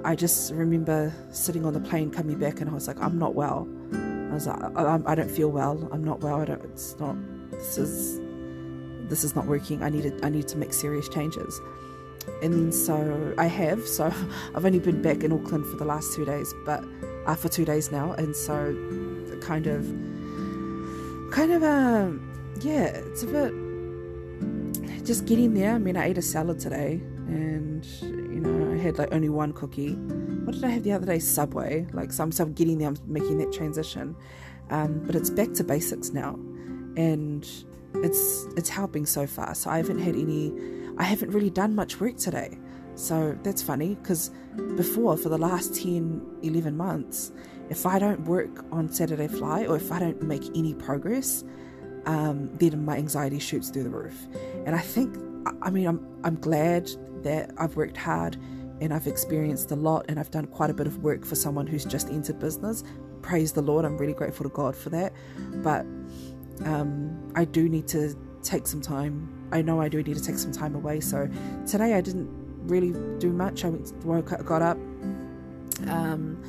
I 0.05 0.15
just 0.15 0.53
remember 0.53 1.13
sitting 1.31 1.65
on 1.65 1.73
the 1.73 1.81
plane 1.81 2.11
coming 2.11 2.39
back, 2.39 2.61
and 2.61 2.71
I 2.71 2.73
was 2.73 2.87
like, 2.87 3.01
I'm 3.01 3.19
not 3.19 3.35
well. 3.35 3.69
I 3.93 4.35
was 4.35 4.47
like, 4.47 4.63
I, 4.77 5.01
I 5.07 5.15
don't 5.15 5.31
feel 5.31 5.51
well. 5.51 5.89
I'm 5.93 6.05
not 6.05 6.21
well. 6.21 6.41
I 6.41 6.45
don't. 6.45 6.65
It's 6.65 6.99
not. 6.99 7.17
This 7.51 7.79
is. 7.79 8.21
This 9.09 9.25
is 9.25 9.35
not 9.35 9.47
working. 9.47 9.83
I 9.83 9.91
needed. 9.91 10.25
I 10.25 10.29
need 10.29 10.49
to 10.49 10.57
make 10.57 10.73
serious 10.73 11.09
changes 11.09 11.61
and 12.43 12.53
then 12.53 12.73
so 12.73 13.35
I 13.39 13.47
have. 13.47 13.87
So 13.87 14.13
I've 14.55 14.65
only 14.65 14.79
been 14.79 15.03
back 15.03 15.25
in 15.25 15.33
Auckland 15.33 15.67
for 15.67 15.77
the 15.77 15.85
last 15.85 16.15
two 16.15 16.25
days, 16.25 16.55
but 16.65 16.85
uh, 17.27 17.35
for 17.35 17.49
two 17.49 17.65
days 17.65 17.91
now, 17.91 18.13
and 18.13 18.35
so 18.35 18.75
kind 19.41 19.67
of, 19.67 19.85
kind 21.33 21.53
of, 21.53 21.63
um, 21.63 22.29
yeah, 22.61 22.85
it's 22.85 23.23
a 23.23 23.27
bit 23.27 23.55
just 25.05 25.27
getting 25.27 25.55
there. 25.55 25.75
I 25.75 25.79
mean, 25.79 25.97
I 25.97 26.07
ate 26.07 26.19
a 26.19 26.23
salad 26.23 26.59
today, 26.59 27.01
and 27.27 27.85
you 28.03 28.41
know, 28.41 28.73
I 28.73 28.79
had 28.79 28.99
like 28.99 29.13
only 29.13 29.29
one 29.29 29.53
cookie. 29.53 29.95
What 29.95 30.55
did 30.55 30.65
I 30.65 30.69
have 30.69 30.83
the 30.83 30.93
other 30.93 31.07
day? 31.07 31.19
Subway. 31.19 31.87
Like, 31.93 32.13
so 32.13 32.23
I'm 32.23 32.33
still 32.33 32.47
getting 32.47 32.79
there. 32.79 32.89
I'm 32.89 32.97
making 33.07 33.39
that 33.39 33.53
transition, 33.53 34.17
um, 34.71 35.03
but 35.05 35.15
it's 35.15 35.31
back 35.31 35.53
to 35.55 35.65
basics 35.65 36.11
now, 36.11 36.35
and 36.97 37.49
it's 37.97 38.47
it's 38.57 38.69
helping 38.69 39.07
so 39.07 39.27
far. 39.27 39.55
So 39.55 39.71
I 39.71 39.77
haven't 39.77 39.99
had 39.99 40.15
any 40.15 40.53
I 40.99 41.05
haven't 41.05 41.31
really 41.31 41.51
done 41.51 41.75
much 41.75 42.01
work 42.01 42.17
today. 42.17 42.59
So 42.95 43.37
that's 43.43 43.63
funny 43.63 43.95
because 43.95 44.31
before, 44.77 45.17
for 45.17 45.29
the 45.29 45.39
last 45.39 45.75
10, 45.75 46.21
11 46.43 46.77
months, 46.77 47.33
if 47.71 47.87
I 47.87 47.99
don't 47.99 48.25
work 48.27 48.65
on 48.71 48.93
Saturday 48.93 49.29
Fly 49.29 49.65
or 49.65 49.77
if 49.77 49.91
I 49.91 49.99
don't 49.99 50.23
make 50.23 50.45
any 50.55 50.75
progress, 50.75 51.43
um, 52.07 52.51
then 52.57 52.85
my 52.85 52.97
anxiety 52.97 53.39
shoots 53.39 53.71
through 53.71 53.85
the 53.85 53.91
roof. 53.91 54.27
And 54.67 54.75
I 54.75 54.81
think, 54.81 55.17
I 55.63 55.71
mean, 55.71 55.87
I'm, 55.87 56.07
I'm 56.25 56.37
glad 56.37 56.91
that 57.23 57.53
I've 57.59 57.77
worked 57.77 57.97
hard 57.97 58.37
and 58.81 58.93
I've 58.93 59.07
experienced 59.07 59.71
a 59.71 59.77
lot 59.77 60.07
and 60.09 60.19
I've 60.19 60.31
done 60.31 60.47
quite 60.47 60.71
a 60.71 60.75
bit 60.75 60.87
of 60.87 60.99
work 60.99 61.25
for 61.25 61.35
someone 61.35 61.67
who's 61.67 61.85
just 61.85 62.09
entered 62.09 62.41
business. 62.41 62.83
Praise 63.23 63.53
the 63.53 63.63
Lord, 63.63 63.85
I'm 63.85 63.97
really 63.97 64.15
grateful 64.15 64.45
to 64.45 64.51
God 64.51 64.75
for 64.75 64.91
that. 64.91 65.13
But 65.63 65.87
um, 66.65 67.33
I 67.37 67.45
do 67.45 67.69
need 67.69 67.87
to 67.89 68.17
take 68.43 68.67
some 68.67 68.81
time 68.81 69.43
I 69.53 69.61
know 69.61 69.81
I 69.81 69.89
do 69.89 70.03
need 70.03 70.17
to 70.17 70.23
take 70.23 70.39
some 70.39 70.51
time 70.51 70.75
away. 70.75 71.01
So 71.01 71.29
today 71.67 71.95
I 71.95 72.01
didn't 72.01 72.29
really 72.67 72.93
do 73.19 73.31
much. 73.31 73.65
I 73.65 73.69
went, 73.69 73.93
woke 74.05 74.33
up, 74.33 74.45
got 74.47 74.63
up, 74.63 74.79
um, 75.87 76.43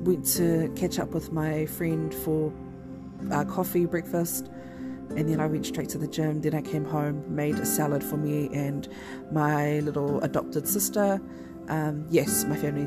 went 0.00 0.26
to 0.34 0.70
catch 0.74 0.98
up 0.98 1.10
with 1.10 1.32
my 1.32 1.66
friend 1.66 2.12
for 2.12 2.52
uh, 3.30 3.44
coffee, 3.44 3.86
breakfast, 3.86 4.50
and 5.16 5.28
then 5.28 5.40
I 5.40 5.46
went 5.46 5.66
straight 5.66 5.88
to 5.90 5.98
the 5.98 6.08
gym. 6.08 6.40
Then 6.40 6.54
I 6.54 6.62
came 6.62 6.84
home, 6.84 7.24
made 7.34 7.56
a 7.56 7.66
salad 7.66 8.04
for 8.04 8.16
me 8.16 8.48
and 8.52 8.88
my 9.32 9.80
little 9.80 10.20
adopted 10.22 10.68
sister. 10.68 11.20
Um, 11.68 12.06
yes, 12.10 12.44
my 12.44 12.56
family 12.56 12.86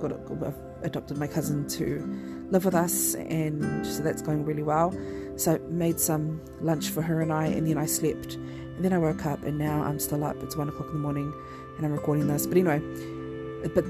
got, 0.00 0.40
got 0.40 0.54
adopted 0.82 1.18
my 1.18 1.26
cousin 1.26 1.66
to 1.68 2.46
live 2.50 2.64
with 2.64 2.74
us, 2.74 3.14
and 3.14 3.86
so 3.86 4.02
that's 4.02 4.22
going 4.22 4.44
really 4.44 4.62
well. 4.62 4.94
So 5.36 5.58
made 5.68 6.00
some 6.00 6.40
lunch 6.60 6.90
for 6.90 7.02
her 7.02 7.20
and 7.20 7.32
I, 7.32 7.46
and 7.46 7.66
then 7.66 7.78
I 7.78 7.86
slept 7.86 8.36
and 8.78 8.84
then 8.84 8.92
I 8.92 8.98
woke 8.98 9.26
up 9.26 9.42
and 9.42 9.58
now 9.58 9.82
I'm 9.82 9.98
still 9.98 10.22
up. 10.22 10.36
It's 10.40 10.56
one 10.56 10.68
o'clock 10.68 10.86
in 10.86 10.92
the 10.94 11.00
morning 11.00 11.34
and 11.76 11.84
I'm 11.84 11.92
recording 11.92 12.28
this. 12.28 12.46
But 12.46 12.58
anyway, 12.58 12.78
but 13.74 13.84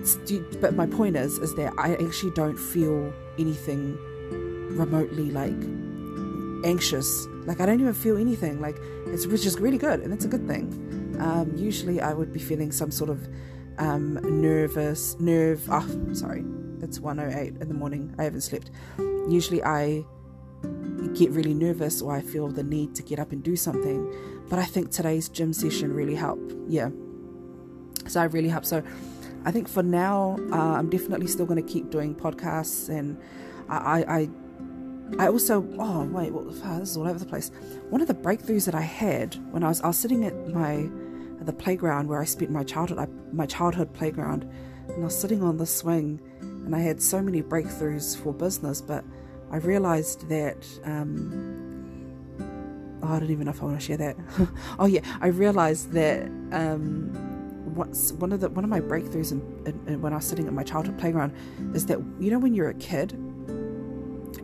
but 0.63 0.75
my 0.75 0.87
point 0.87 1.15
is 1.15 1.37
is 1.39 1.55
that 1.57 1.75
I 1.77 1.95
actually 1.97 2.31
don't 2.31 2.57
feel 2.57 3.13
anything 3.39 3.99
remotely 4.71 5.31
like 5.31 5.57
anxious. 6.65 7.27
Like 7.47 7.61
I 7.61 7.67
don't 7.67 7.81
even 7.81 7.95
feel 7.95 8.17
anything. 8.17 8.61
Like 8.61 8.77
it's 9.07 9.27
which 9.27 9.47
is 9.47 9.59
really 9.59 9.79
good 9.79 10.01
and 10.01 10.13
it's 10.13 10.25
a 10.25 10.29
good 10.29 10.47
thing. 10.47 11.17
Um, 11.21 11.53
usually 11.57 12.01
I 12.01 12.13
would 12.13 12.33
be 12.33 12.41
feeling 12.41 12.73
some 12.73 12.91
sort 12.91 13.11
of 13.11 13.29
um, 13.79 14.15
nervous 14.41 15.19
nerve. 15.21 15.63
Oh, 15.71 15.87
sorry, 16.13 16.45
it's 16.81 16.99
1:08 16.99 17.61
in 17.61 17.69
the 17.69 17.75
morning. 17.75 18.15
I 18.19 18.25
haven't 18.25 18.43
slept. 18.43 18.71
Usually 19.29 19.63
I 19.63 20.05
get 21.15 21.31
really 21.31 21.55
nervous 21.55 22.03
or 22.03 22.15
I 22.15 22.21
feel 22.21 22.49
the 22.49 22.63
need 22.63 22.95
to 22.97 23.03
get 23.03 23.19
up 23.19 23.33
and 23.33 23.43
do 23.43 23.57
something. 23.57 24.15
But 24.49 24.59
I 24.59 24.65
think 24.65 24.91
today's 24.91 25.29
gym 25.29 25.53
session 25.53 25.93
really 25.93 26.15
helped. 26.15 26.55
Yeah. 26.69 26.91
So 28.07 28.21
I 28.21 28.25
really 28.25 28.49
helped. 28.49 28.67
So 28.67 28.83
I 29.45 29.51
think 29.51 29.69
for 29.69 29.83
now, 29.83 30.39
uh, 30.53 30.77
I'm 30.79 30.91
definitely 30.91 31.27
still 31.27 31.47
going 31.47 31.63
to 31.65 31.73
keep 31.73 31.91
doing 31.91 32.15
podcasts, 32.15 32.89
and 32.89 33.19
I, 33.69 33.77
I, 33.77 34.17
I 34.19 34.29
also. 35.17 35.67
Oh 35.79 36.05
wait, 36.05 36.33
what 36.33 36.45
well, 36.45 36.79
this 36.79 36.91
is 36.91 36.97
all 36.97 37.09
over 37.09 37.19
the 37.19 37.27
place. 37.27 37.51
One 37.91 38.01
of 38.01 38.09
the 38.09 38.15
breakthroughs 38.15 38.67
that 38.67 38.75
I 38.75 38.83
had 38.83 39.35
when 39.53 39.63
I 39.63 39.69
was, 39.69 39.81
I 39.81 39.89
was 39.89 39.99
sitting 39.99 40.25
at 40.25 40.49
my, 40.49 40.89
at 41.41 41.47
the 41.47 41.53
playground 41.53 42.09
where 42.09 42.21
I 42.21 42.25
spent 42.25 42.51
my 42.51 42.65
childhood, 42.65 42.99
I, 42.99 43.09
my 43.33 43.47
childhood 43.47 43.93
playground, 43.95 44.49
and 44.89 45.03
I 45.03 45.05
was 45.05 45.19
sitting 45.19 45.43
on 45.43 45.57
the 45.57 45.67
swing, 45.67 46.21
and 46.41 46.75
I 46.75 46.81
had 46.81 47.03
so 47.03 47.23
many 47.23 47.43
breakthroughs 47.43 48.17
for 48.17 48.33
business, 48.33 48.81
but 48.81 49.05
I 49.51 49.57
realized 49.57 50.29
that. 50.29 50.67
Um, 50.85 52.39
oh, 53.03 53.15
I 53.15 53.19
don't 53.19 53.31
even 53.31 53.47
know 53.47 53.51
if 53.51 53.63
I 53.63 53.67
want 53.67 53.81
to 53.81 53.87
share 53.87 53.97
that. 53.97 54.17
oh 54.79 54.87
yeah, 54.87 55.01
I 55.21 55.29
realized 55.29 55.93
that. 55.93 56.25
Um, 56.53 57.39
what's 57.75 58.13
one 58.15 58.33
of 58.33 58.41
the 58.41 58.49
one 58.49 58.65
of 58.65 58.71
my 58.71 58.81
breakthroughs 58.81 59.31
in, 59.31 59.41
in, 59.65 59.93
in 59.93 60.03
when 60.03 60.13
I 60.13 60.17
was 60.17 60.25
sitting 60.25 60.47
at 60.47 60.53
my 60.53 60.65
childhood 60.65 60.99
playground 60.99 61.33
is 61.75 61.87
that 61.87 61.99
you 62.19 62.31
know 62.31 62.39
when 62.39 62.55
you're 62.55 62.71
a 62.71 62.75
kid 62.75 63.13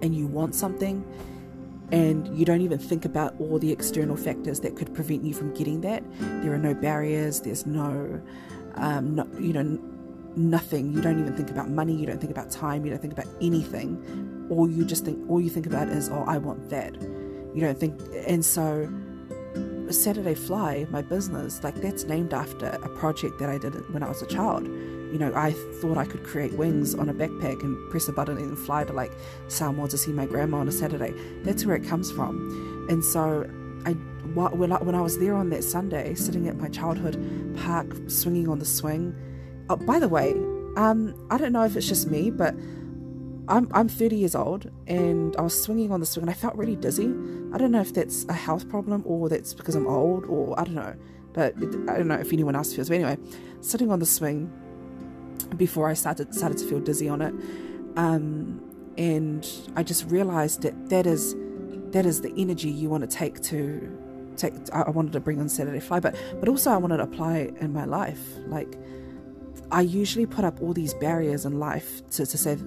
and 0.04 0.14
you 0.14 0.26
want 0.26 0.54
something 0.54 1.04
and 1.90 2.36
you 2.36 2.44
don't 2.44 2.60
even 2.60 2.78
think 2.78 3.04
about 3.04 3.34
all 3.40 3.58
the 3.58 3.72
external 3.72 4.16
factors 4.16 4.60
that 4.60 4.76
could 4.76 4.94
prevent 4.94 5.24
you 5.24 5.32
from 5.32 5.52
getting 5.54 5.80
that. 5.80 6.02
There 6.42 6.52
are 6.52 6.58
no 6.58 6.74
barriers. 6.74 7.40
There's 7.40 7.66
no, 7.66 8.20
um, 8.74 9.14
no 9.14 9.26
you 9.38 9.52
know, 9.52 9.78
nothing. 10.36 10.92
You 10.92 11.00
don't 11.00 11.20
even 11.20 11.36
think 11.36 11.50
about 11.50 11.70
money. 11.70 11.94
You 11.94 12.06
don't 12.06 12.20
think 12.20 12.32
about 12.32 12.50
time. 12.50 12.84
You 12.84 12.90
don't 12.90 13.00
think 13.00 13.12
about 13.12 13.28
anything. 13.40 14.46
All 14.50 14.68
you 14.68 14.84
just 14.84 15.04
think, 15.04 15.30
all 15.30 15.40
you 15.40 15.50
think 15.50 15.66
about 15.66 15.88
is, 15.88 16.08
oh, 16.08 16.24
I 16.26 16.38
want 16.38 16.68
that. 16.70 16.94
You 17.54 17.60
don't 17.60 17.78
think, 17.78 18.00
and 18.26 18.44
so 18.44 18.90
Saturday 19.90 20.34
Fly, 20.34 20.86
my 20.90 21.02
business, 21.02 21.62
like 21.62 21.76
that's 21.76 22.04
named 22.04 22.34
after 22.34 22.66
a 22.66 22.88
project 22.88 23.38
that 23.38 23.48
I 23.48 23.58
did 23.58 23.74
when 23.92 24.02
I 24.02 24.08
was 24.08 24.20
a 24.22 24.26
child. 24.26 24.68
You 25.14 25.20
know, 25.20 25.32
I 25.32 25.52
thought 25.52 25.96
I 25.96 26.06
could 26.06 26.24
create 26.24 26.54
wings 26.54 26.92
on 26.92 27.08
a 27.08 27.14
backpack 27.14 27.62
and 27.62 27.88
press 27.88 28.08
a 28.08 28.12
button 28.12 28.36
and 28.36 28.58
fly 28.58 28.82
to 28.82 28.92
like 28.92 29.12
Samoa 29.46 29.86
to 29.90 29.96
see 29.96 30.10
my 30.10 30.26
grandma 30.26 30.56
on 30.56 30.66
a 30.66 30.72
Saturday. 30.72 31.14
That's 31.44 31.64
where 31.64 31.76
it 31.76 31.84
comes 31.84 32.10
from. 32.10 32.86
And 32.90 33.04
so 33.04 33.48
I 33.86 33.92
when 34.34 34.72
I, 34.72 34.82
when 34.82 34.96
I 34.96 35.00
was 35.00 35.20
there 35.20 35.36
on 35.36 35.50
that 35.50 35.62
Sunday, 35.62 36.16
sitting 36.16 36.48
at 36.48 36.56
my 36.56 36.68
childhood 36.68 37.14
park, 37.58 37.94
swinging 38.08 38.48
on 38.48 38.58
the 38.58 38.64
swing. 38.64 39.14
Oh, 39.70 39.76
by 39.76 40.00
the 40.00 40.08
way, 40.08 40.32
um, 40.76 41.14
I 41.30 41.38
don't 41.38 41.52
know 41.52 41.62
if 41.62 41.76
it's 41.76 41.86
just 41.86 42.10
me, 42.10 42.32
but 42.32 42.56
I'm 43.46 43.68
I'm 43.70 43.88
30 43.88 44.16
years 44.16 44.34
old 44.34 44.68
and 44.88 45.36
I 45.36 45.42
was 45.42 45.62
swinging 45.62 45.92
on 45.92 46.00
the 46.00 46.06
swing 46.06 46.24
and 46.24 46.30
I 46.30 46.34
felt 46.34 46.56
really 46.56 46.74
dizzy. 46.74 47.14
I 47.52 47.58
don't 47.58 47.70
know 47.70 47.82
if 47.82 47.94
that's 47.94 48.24
a 48.28 48.32
health 48.32 48.68
problem 48.68 49.04
or 49.06 49.28
that's 49.28 49.54
because 49.54 49.76
I'm 49.76 49.86
old 49.86 50.24
or 50.24 50.58
I 50.58 50.64
don't 50.64 50.74
know, 50.74 50.96
but 51.34 51.54
I 51.54 51.98
don't 51.98 52.08
know 52.08 52.16
if 52.16 52.32
anyone 52.32 52.56
else 52.56 52.74
feels. 52.74 52.88
But 52.88 52.96
anyway, 52.96 53.16
sitting 53.60 53.92
on 53.92 54.00
the 54.00 54.06
swing 54.06 54.50
before 55.56 55.88
I 55.88 55.94
started 55.94 56.34
started 56.34 56.58
to 56.58 56.66
feel 56.66 56.80
dizzy 56.80 57.08
on 57.08 57.22
it, 57.22 57.34
um, 57.96 58.60
and 58.96 59.46
I 59.76 59.82
just 59.82 60.10
realized 60.10 60.62
that 60.62 60.90
that 60.90 61.06
is 61.06 61.34
that 61.92 62.06
is 62.06 62.20
the 62.20 62.32
energy 62.36 62.68
you 62.70 62.88
want 62.88 63.08
to 63.08 63.16
take 63.16 63.40
to 63.42 64.34
take. 64.36 64.52
I 64.72 64.90
wanted 64.90 65.12
to 65.12 65.20
bring 65.20 65.40
on 65.40 65.48
Saturday 65.48 65.80
Fly, 65.80 66.00
but 66.00 66.16
but 66.40 66.48
also 66.48 66.70
I 66.70 66.76
wanted 66.76 66.98
to 66.98 67.04
apply 67.04 67.52
in 67.60 67.72
my 67.72 67.84
life. 67.84 68.20
Like 68.46 68.76
I 69.70 69.82
usually 69.82 70.26
put 70.26 70.44
up 70.44 70.60
all 70.60 70.72
these 70.72 70.94
barriers 70.94 71.44
in 71.44 71.58
life 71.58 72.08
to 72.10 72.26
to 72.26 72.38
say 72.38 72.58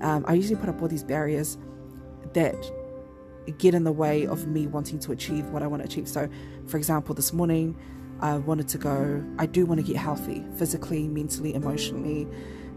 um, 0.00 0.24
I 0.26 0.34
usually 0.34 0.56
put 0.56 0.68
up 0.68 0.80
all 0.82 0.88
these 0.88 1.04
barriers 1.04 1.56
that 2.34 2.56
get 3.58 3.74
in 3.74 3.84
the 3.84 3.92
way 3.92 4.26
of 4.26 4.46
me 4.46 4.66
wanting 4.66 4.98
to 4.98 5.12
achieve 5.12 5.46
what 5.50 5.62
I 5.62 5.66
want 5.66 5.82
to 5.82 5.86
achieve. 5.86 6.08
So, 6.08 6.28
for 6.66 6.76
example, 6.76 7.14
this 7.14 7.32
morning 7.32 7.76
I 8.20 8.38
wanted 8.38 8.68
to 8.68 8.78
go, 8.78 9.24
I 9.38 9.46
do 9.46 9.66
want 9.66 9.80
to 9.80 9.86
get 9.86 9.96
healthy 9.96 10.44
physically, 10.56 11.08
mentally, 11.08 11.54
emotionally, 11.54 12.26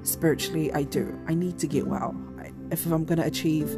spiritually. 0.03 0.73
I 0.73 0.83
do. 0.83 1.17
I 1.27 1.33
need 1.33 1.59
to 1.59 1.67
get 1.67 1.87
well. 1.87 2.15
If 2.71 2.85
I'm 2.85 3.05
going 3.05 3.19
to 3.19 3.25
achieve 3.25 3.77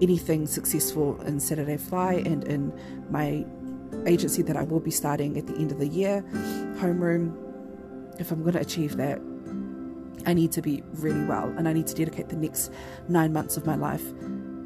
anything 0.00 0.46
successful 0.46 1.20
in 1.22 1.40
Saturday 1.40 1.76
Fly 1.76 2.14
and 2.14 2.44
in 2.44 2.72
my 3.10 3.44
agency 4.06 4.42
that 4.42 4.56
I 4.56 4.62
will 4.62 4.80
be 4.80 4.90
starting 4.90 5.36
at 5.36 5.46
the 5.46 5.54
end 5.56 5.72
of 5.72 5.78
the 5.78 5.88
year, 5.88 6.24
Homeroom, 6.78 7.36
if 8.18 8.30
I'm 8.30 8.40
going 8.40 8.54
to 8.54 8.60
achieve 8.60 8.96
that, 8.96 9.20
I 10.26 10.32
need 10.32 10.52
to 10.52 10.62
be 10.62 10.82
really 10.94 11.24
well 11.24 11.52
and 11.58 11.68
I 11.68 11.72
need 11.72 11.86
to 11.88 11.94
dedicate 11.94 12.28
the 12.28 12.36
next 12.36 12.72
nine 13.08 13.32
months 13.32 13.56
of 13.56 13.66
my 13.66 13.74
life 13.74 14.04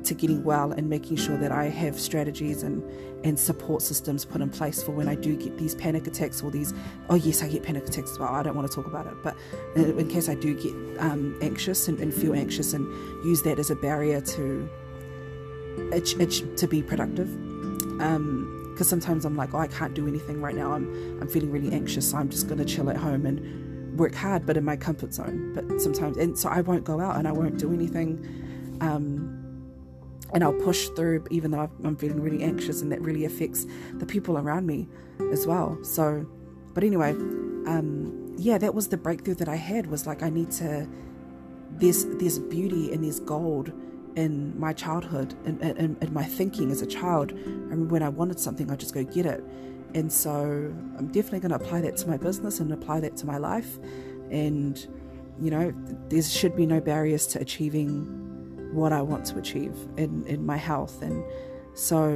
to 0.05 0.15
getting 0.15 0.45
well 0.45 0.73
and 0.73 0.89
making 0.89 1.17
sure 1.17 1.37
that 1.37 1.53
I 1.53 1.65
have 1.67 1.99
strategies 1.99 2.63
and, 2.63 2.83
and 3.25 3.39
support 3.39 3.83
systems 3.83 4.25
put 4.25 4.41
in 4.41 4.51
place 4.51 4.83
for 4.83 4.93
when 4.93 5.09
I 5.09 5.15
do 5.15 5.37
get 5.37 5.59
these 5.59 5.75
panic 5.75 6.07
attacks 6.07 6.43
or 6.43 6.51
these, 6.51 6.73
oh 7.11 7.15
yes, 7.15 7.43
I 7.43 7.49
get 7.49 7.63
panic 7.63 7.87
attacks 7.87 8.13
as 8.13 8.19
well. 8.19 8.33
I 8.33 8.43
don't 8.43 8.57
want 8.57 8.69
to 8.69 8.75
talk 8.75 8.87
about 8.87 9.07
it, 9.07 9.15
but 9.23 9.37
in 9.77 10.09
case 10.09 10.29
I 10.29 10.35
do 10.35 10.55
get 10.55 11.01
um, 11.01 11.39
anxious 11.43 11.89
and, 11.89 11.99
and, 12.01 12.15
feel 12.15 12.35
anxious 12.35 12.73
and 12.73 12.87
use 13.25 13.43
that 13.43 13.59
as 13.59 13.71
a 13.71 13.77
barrier 13.77 14.21
to 14.21 14.69
to 15.91 16.67
be 16.67 16.83
productive. 16.83 17.29
because 17.29 18.07
um, 18.17 18.75
sometimes 18.83 19.25
I'm 19.25 19.37
like, 19.37 19.55
oh, 19.55 19.59
I 19.59 19.69
can't 19.69 19.95
do 19.95 20.09
anything 20.09 20.41
right 20.41 20.55
now. 20.55 20.73
I'm 20.73 21.21
I'm 21.21 21.29
feeling 21.29 21.53
really 21.53 21.73
anxious, 21.73 22.11
so 22.11 22.17
I'm 22.17 22.29
just 22.29 22.49
going 22.49 22.59
to 22.59 22.65
chill 22.65 22.91
at 22.91 22.97
home 22.97 23.27
and 23.27 23.69
work 23.99 24.15
hard 24.15 24.47
but 24.47 24.57
in 24.57 24.65
my 24.65 24.77
comfort 24.77 25.13
zone 25.13 25.53
but 25.55 25.81
sometimes 25.81 26.17
and 26.17 26.39
so 26.39 26.49
i 26.49 26.61
won't 26.61 26.85
go 26.85 27.01
out 27.01 27.17
and 27.17 27.27
i 27.27 27.33
won't 27.33 27.59
do 27.59 27.73
anything 27.73 28.25
um, 28.81 29.38
and 30.35 30.45
i'll 30.45 30.53
push 30.53 30.89
through 30.91 31.25
even 31.31 31.51
though 31.51 31.71
i'm 31.85 31.97
feeling 31.97 32.21
really 32.21 32.43
anxious 32.43 32.83
and 32.83 32.91
that 32.93 33.01
really 33.01 33.25
affects 33.25 33.67
the 33.95 34.07
people 34.07 34.39
around 34.39 34.67
me 34.67 34.89
as 35.33 35.47
well 35.47 35.79
so 35.83 36.27
but 36.75 36.85
anyway 36.85 37.11
um, 37.67 38.35
yeah 38.39 38.57
that 38.59 38.75
was 38.75 38.89
the 38.89 38.97
breakthrough 38.97 39.35
that 39.35 39.49
i 39.49 39.57
had 39.57 39.87
was 39.87 40.07
like 40.07 40.23
i 40.23 40.31
need 40.31 40.51
to 40.51 40.89
there's 41.73 42.05
there's 42.17 42.39
beauty 42.39 42.93
and 42.93 43.05
there's 43.05 43.21
gold 43.21 43.73
in 44.17 44.59
my 44.59 44.73
childhood 44.73 45.35
and 45.45 45.61
in, 45.63 45.77
in, 45.77 45.97
in, 46.01 46.13
my 46.13 46.25
thinking 46.25 46.73
as 46.73 46.83
a 46.83 46.87
child. 46.87 47.33
I 47.33 47.41
remember 47.41 47.93
when 47.93 48.03
I 48.03 48.09
wanted 48.09 48.41
something, 48.41 48.69
I'd 48.69 48.81
just 48.81 48.93
go 48.93 49.05
get 49.05 49.27
it. 49.27 49.45
And 49.95 50.13
so 50.13 50.41
I'm 50.99 51.07
definitely 51.07 51.41
going 51.41 51.51
to 51.51 51.65
apply 51.65 51.83
that 51.83 51.97
to 51.99 52.09
my 52.09 52.17
business 52.17 52.59
and 52.59 52.73
apply 52.73 52.99
that 53.01 53.17
to 53.19 53.27
my 53.27 53.39
life. 53.39 53.79
And, 54.31 54.77
you 55.41 55.53
know, 55.53 55.73
there 56.09 56.23
should 56.23 56.57
be 56.57 56.67
no 56.67 56.81
barriers 56.81 57.29
to 57.29 57.41
achieving 57.41 58.28
what 58.73 58.93
I 58.93 59.03
want 59.03 59.25
to 59.27 59.39
achieve 59.39 59.75
in, 59.97 60.25
in 60.27 60.45
my 60.45 60.57
health. 60.57 61.03
And 61.03 61.25
so, 61.75 62.09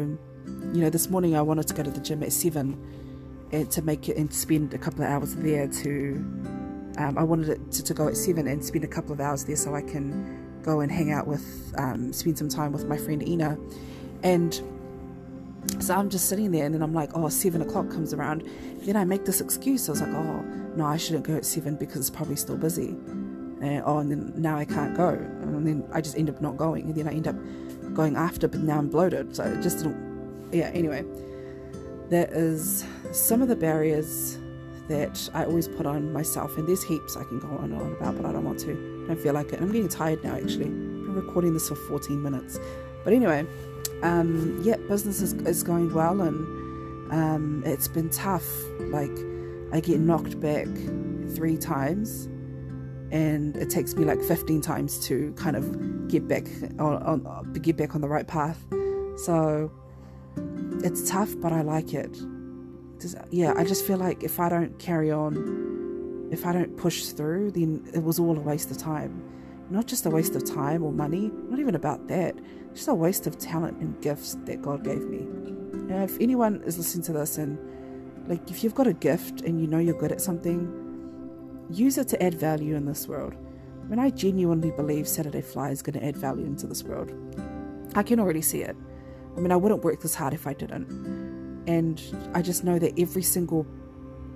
you 0.72 0.80
know, 0.80 0.90
this 0.90 1.08
morning 1.08 1.36
I 1.36 1.42
wanted 1.42 1.68
to 1.68 1.74
go 1.74 1.82
to 1.82 1.90
the 1.90 2.00
gym 2.00 2.22
at 2.22 2.32
seven 2.32 2.78
and 3.52 3.70
to 3.70 3.82
make 3.82 4.08
it 4.08 4.16
and 4.16 4.32
spend 4.32 4.74
a 4.74 4.78
couple 4.78 5.04
of 5.04 5.10
hours 5.10 5.34
there 5.36 5.68
to, 5.68 6.14
um, 6.98 7.16
I 7.16 7.22
wanted 7.22 7.50
it 7.50 7.72
to, 7.72 7.82
to, 7.84 7.94
go 7.94 8.08
at 8.08 8.16
seven 8.16 8.46
and 8.48 8.64
spend 8.64 8.84
a 8.84 8.88
couple 8.88 9.12
of 9.12 9.20
hours 9.20 9.44
there 9.44 9.56
so 9.56 9.74
I 9.74 9.82
can 9.82 10.60
go 10.62 10.80
and 10.80 10.90
hang 10.90 11.12
out 11.12 11.26
with, 11.26 11.74
um, 11.76 12.12
spend 12.12 12.38
some 12.38 12.48
time 12.48 12.72
with 12.72 12.86
my 12.86 12.96
friend 12.96 13.26
Ina. 13.26 13.58
And 14.22 14.60
so 15.80 15.94
I'm 15.94 16.10
just 16.10 16.28
sitting 16.28 16.50
there, 16.50 16.64
and 16.64 16.74
then 16.74 16.82
I'm 16.82 16.94
like, 16.94 17.10
oh, 17.14 17.28
seven 17.28 17.62
o'clock 17.62 17.90
comes 17.90 18.12
around. 18.12 18.48
Then 18.80 18.96
I 18.96 19.04
make 19.04 19.24
this 19.24 19.40
excuse. 19.40 19.88
I 19.88 19.92
was 19.92 20.00
like, 20.00 20.12
oh, 20.12 20.40
no, 20.76 20.84
I 20.84 20.96
shouldn't 20.96 21.24
go 21.24 21.36
at 21.36 21.44
seven 21.44 21.76
because 21.76 22.00
it's 22.00 22.10
probably 22.10 22.36
still 22.36 22.56
busy. 22.56 22.96
And 23.62 23.82
oh, 23.86 23.98
and 23.98 24.10
then 24.10 24.32
now 24.36 24.58
I 24.58 24.64
can't 24.64 24.96
go. 24.96 25.10
And 25.10 25.66
then 25.66 25.88
I 25.92 26.00
just 26.00 26.18
end 26.18 26.28
up 26.28 26.40
not 26.40 26.56
going. 26.56 26.86
And 26.86 26.94
then 26.96 27.06
I 27.06 27.12
end 27.12 27.28
up 27.28 27.36
going 27.94 28.16
after, 28.16 28.48
but 28.48 28.60
now 28.60 28.78
I'm 28.78 28.88
bloated. 28.88 29.36
So 29.36 29.44
it 29.44 29.62
just 29.62 29.78
didn't, 29.78 30.50
yeah, 30.52 30.70
anyway. 30.74 31.04
That 32.10 32.30
is 32.32 32.84
some 33.12 33.40
of 33.40 33.48
the 33.48 33.54
barriers 33.54 34.36
that 34.88 35.30
I 35.32 35.44
always 35.44 35.68
put 35.68 35.86
on 35.86 36.12
myself. 36.12 36.58
And 36.58 36.66
there's 36.66 36.82
heaps 36.82 37.16
I 37.16 37.22
can 37.22 37.38
go 37.38 37.46
on 37.48 37.72
and 37.72 37.80
on 37.80 37.92
about, 37.92 38.16
but 38.16 38.26
I 38.26 38.32
don't 38.32 38.44
want 38.44 38.58
to. 38.60 38.72
I 39.04 39.06
don't 39.06 39.20
feel 39.20 39.32
like 39.32 39.52
it. 39.52 39.60
I'm 39.60 39.70
getting 39.70 39.88
tired 39.88 40.24
now, 40.24 40.34
actually. 40.34 40.64
I've 40.64 41.06
been 41.06 41.14
recording 41.14 41.54
this 41.54 41.68
for 41.68 41.76
14 41.76 42.20
minutes. 42.20 42.58
But 43.04 43.12
anyway, 43.12 43.46
um, 44.02 44.60
yeah, 44.64 44.76
business 44.88 45.22
is, 45.22 45.34
is 45.34 45.62
going 45.62 45.94
well 45.94 46.20
and 46.20 47.12
um, 47.12 47.62
it's 47.64 47.86
been 47.86 48.10
tough. 48.10 48.44
Like, 48.80 49.16
I 49.72 49.78
get 49.78 50.00
knocked 50.00 50.40
back 50.40 50.66
three 51.36 51.56
times 51.56 52.28
and 53.12 53.56
it 53.56 53.70
takes 53.70 53.94
me 53.94 54.04
like 54.04 54.20
15 54.20 54.60
times 54.60 54.98
to 55.06 55.32
kind 55.34 55.54
of 55.54 56.08
get 56.08 56.26
back 56.26 56.48
on, 56.80 57.02
on 57.02 57.52
get 57.62 57.76
back 57.76 57.94
on 57.94 58.00
the 58.00 58.08
right 58.08 58.26
path. 58.26 58.58
So 59.16 59.70
it's 60.82 61.08
tough, 61.08 61.34
but 61.38 61.52
I 61.52 61.62
like 61.62 61.94
it. 61.94 62.20
Just, 63.00 63.16
yeah, 63.30 63.54
I 63.56 63.64
just 63.64 63.86
feel 63.86 63.98
like 63.98 64.24
if 64.24 64.40
I 64.40 64.48
don't 64.48 64.76
carry 64.80 65.12
on, 65.12 66.28
if 66.32 66.44
I 66.44 66.52
don't 66.52 66.76
push 66.76 67.04
through, 67.04 67.52
then 67.52 67.88
it 67.94 68.02
was 68.02 68.18
all 68.18 68.36
a 68.36 68.40
waste 68.40 68.72
of 68.72 68.78
time. 68.78 69.22
Not 69.70 69.86
just 69.86 70.04
a 70.06 70.10
waste 70.10 70.34
of 70.34 70.44
time 70.44 70.82
or 70.82 70.92
money, 70.92 71.30
not 71.48 71.60
even 71.60 71.76
about 71.76 72.08
that 72.08 72.34
just 72.74 72.88
a 72.88 72.94
waste 72.94 73.26
of 73.26 73.38
talent 73.38 73.78
and 73.78 74.00
gifts 74.00 74.36
that 74.44 74.62
God 74.62 74.84
gave 74.84 75.04
me. 75.04 75.18
And 75.18 76.02
if 76.02 76.18
anyone 76.20 76.62
is 76.64 76.78
listening 76.78 77.04
to 77.04 77.12
this 77.12 77.38
and 77.38 77.58
like 78.28 78.50
if 78.50 78.62
you've 78.62 78.74
got 78.74 78.86
a 78.86 78.92
gift 78.92 79.42
and 79.42 79.60
you 79.60 79.66
know 79.66 79.78
you're 79.78 79.98
good 79.98 80.12
at 80.12 80.20
something, 80.20 80.81
use 81.72 81.98
it 81.98 82.08
to 82.08 82.22
add 82.22 82.34
value 82.34 82.76
in 82.76 82.86
this 82.86 83.08
world. 83.08 83.34
Mean, 83.92 83.98
I 83.98 84.08
genuinely 84.08 84.70
believe 84.70 85.06
Saturday 85.06 85.42
Fly 85.42 85.68
is 85.68 85.82
going 85.82 86.00
to 86.00 86.02
add 86.02 86.16
value 86.16 86.46
into 86.46 86.66
this 86.66 86.82
world. 86.82 87.12
I 87.94 88.02
can 88.02 88.18
already 88.20 88.40
see 88.40 88.62
it. 88.62 88.74
I 89.36 89.40
mean, 89.40 89.52
I 89.52 89.56
wouldn't 89.56 89.84
work 89.84 90.00
this 90.00 90.14
hard 90.14 90.32
if 90.32 90.46
I 90.46 90.54
didn't. 90.54 90.86
And 91.66 92.00
I 92.32 92.40
just 92.40 92.64
know 92.64 92.78
that 92.78 92.98
every 92.98 93.20
single 93.22 93.66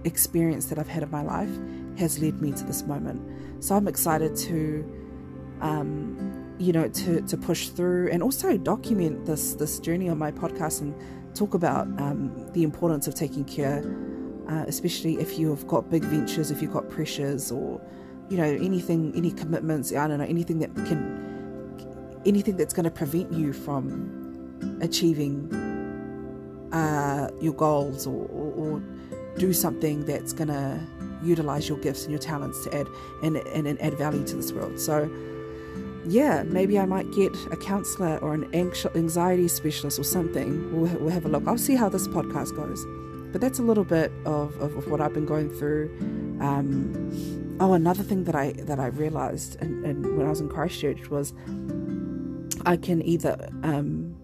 experience 0.05 0.67
that 0.67 0.79
I've 0.79 0.89
had 0.89 1.03
in 1.03 1.11
my 1.11 1.23
life 1.23 1.49
has 1.97 2.19
led 2.19 2.43
me 2.43 2.53
to 2.53 2.65
this 2.65 2.83
moment. 2.83 3.65
So 3.65 3.75
I'm 3.75 3.89
excited 3.89 4.37
to, 4.37 4.85
um, 5.63 6.55
you 6.59 6.75
know, 6.75 6.89
to, 6.89 7.23
to 7.23 7.37
push 7.39 7.69
through 7.69 8.11
and 8.11 8.23
also 8.23 8.59
document 8.59 9.25
this 9.25 9.55
this 9.55 9.79
journey 9.81 10.11
on 10.11 10.19
my 10.19 10.33
podcast 10.33 10.83
and 10.83 10.95
talk 11.35 11.55
about 11.55 11.87
um, 11.99 12.47
the 12.53 12.63
importance 12.63 13.09
of 13.09 13.15
taking 13.15 13.47
care, 13.47 13.83
uh, 14.49 14.65
especially 14.67 15.19
if 15.19 15.39
you've 15.39 15.67
got 15.67 15.91
big 15.91 16.05
ventures, 16.05 16.51
if 16.51 16.63
you've 16.63 16.73
got 16.73 16.89
pressures, 16.89 17.51
or 17.51 17.81
you 18.29 18.37
know 18.37 18.45
anything, 18.45 19.13
any 19.15 19.31
commitments. 19.31 19.93
I 19.93 20.07
don't 20.07 20.19
know 20.19 20.25
anything 20.25 20.59
that 20.61 20.75
can, 20.75 22.21
anything 22.27 22.57
that's 22.57 22.75
going 22.75 22.85
to 22.85 22.91
prevent 22.91 23.33
you 23.33 23.53
from 23.53 24.79
achieving 24.81 25.53
uh, 26.73 27.31
your 27.41 27.55
goals 27.55 28.07
or, 28.07 28.27
or, 28.27 28.53
or 28.53 28.83
do 29.39 29.53
something 29.53 30.05
that's 30.05 30.33
going 30.33 30.49
to 30.49 30.81
utilize 31.23 31.69
your 31.69 31.79
gifts 31.79 32.03
and 32.03 32.11
your 32.11 32.21
talents 32.21 32.65
to 32.65 32.75
add 32.75 32.87
and, 33.23 33.37
and, 33.37 33.67
and 33.67 33.81
add 33.81 33.95
value 33.95 34.25
to 34.27 34.37
this 34.37 34.53
world. 34.53 34.79
So 34.79 35.11
yeah, 36.07 36.45
maybe 36.45 36.79
I 36.79 36.87
might 36.87 37.11
get 37.13 37.35
a 37.51 37.57
counselor 37.57 38.19
or 38.19 38.35
an 38.35 38.55
anxiety 38.55 39.49
specialist 39.49 39.99
or 39.99 40.05
something. 40.05 40.73
We'll, 40.73 40.91
we'll 40.99 41.13
have 41.13 41.25
a 41.25 41.29
look. 41.29 41.45
I'll 41.47 41.59
see 41.59 41.75
how 41.75 41.89
this 41.89 42.07
podcast 42.07 42.55
goes. 42.55 42.85
But 43.37 43.43
that's 43.43 43.59
a 43.59 43.63
little 43.63 43.85
bit 43.85 44.11
of, 44.25 44.59
of, 44.63 44.75
of 44.79 44.91
what 44.91 45.03
I've 45.03 45.13
been 45.13 45.27
going 45.27 45.51
through. 45.51 45.95
Um, 46.41 47.59
oh, 47.61 47.75
another 47.75 48.03
thing 48.03 48.25
that 48.25 48.35
I 48.35 48.53
that 48.53 48.81
I 48.81 48.87
realized 48.87 49.61
and, 49.61 49.85
and 49.85 50.17
when 50.17 50.25
I 50.25 50.31
was 50.31 50.41
in 50.41 50.49
Christchurch 50.49 51.11
was 51.11 51.35
I 52.65 52.79
can 52.79 53.03
either 53.03 53.37
um, 53.63 54.17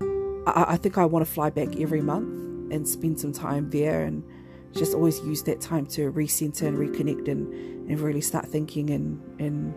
I, 0.00 0.64
I 0.70 0.76
think 0.76 0.98
I 0.98 1.04
want 1.04 1.24
to 1.24 1.30
fly 1.30 1.50
back 1.50 1.76
every 1.78 2.00
month 2.00 2.72
and 2.72 2.88
spend 2.88 3.20
some 3.20 3.32
time 3.32 3.70
there 3.70 4.02
and 4.02 4.24
just 4.72 4.92
always 4.92 5.20
use 5.20 5.44
that 5.44 5.60
time 5.60 5.86
to 5.94 6.10
recenter 6.10 6.62
and 6.62 6.78
reconnect 6.78 7.28
and, 7.28 7.88
and 7.88 8.00
really 8.00 8.20
start 8.20 8.46
thinking 8.46 8.90
and 8.90 9.22
and 9.38 9.72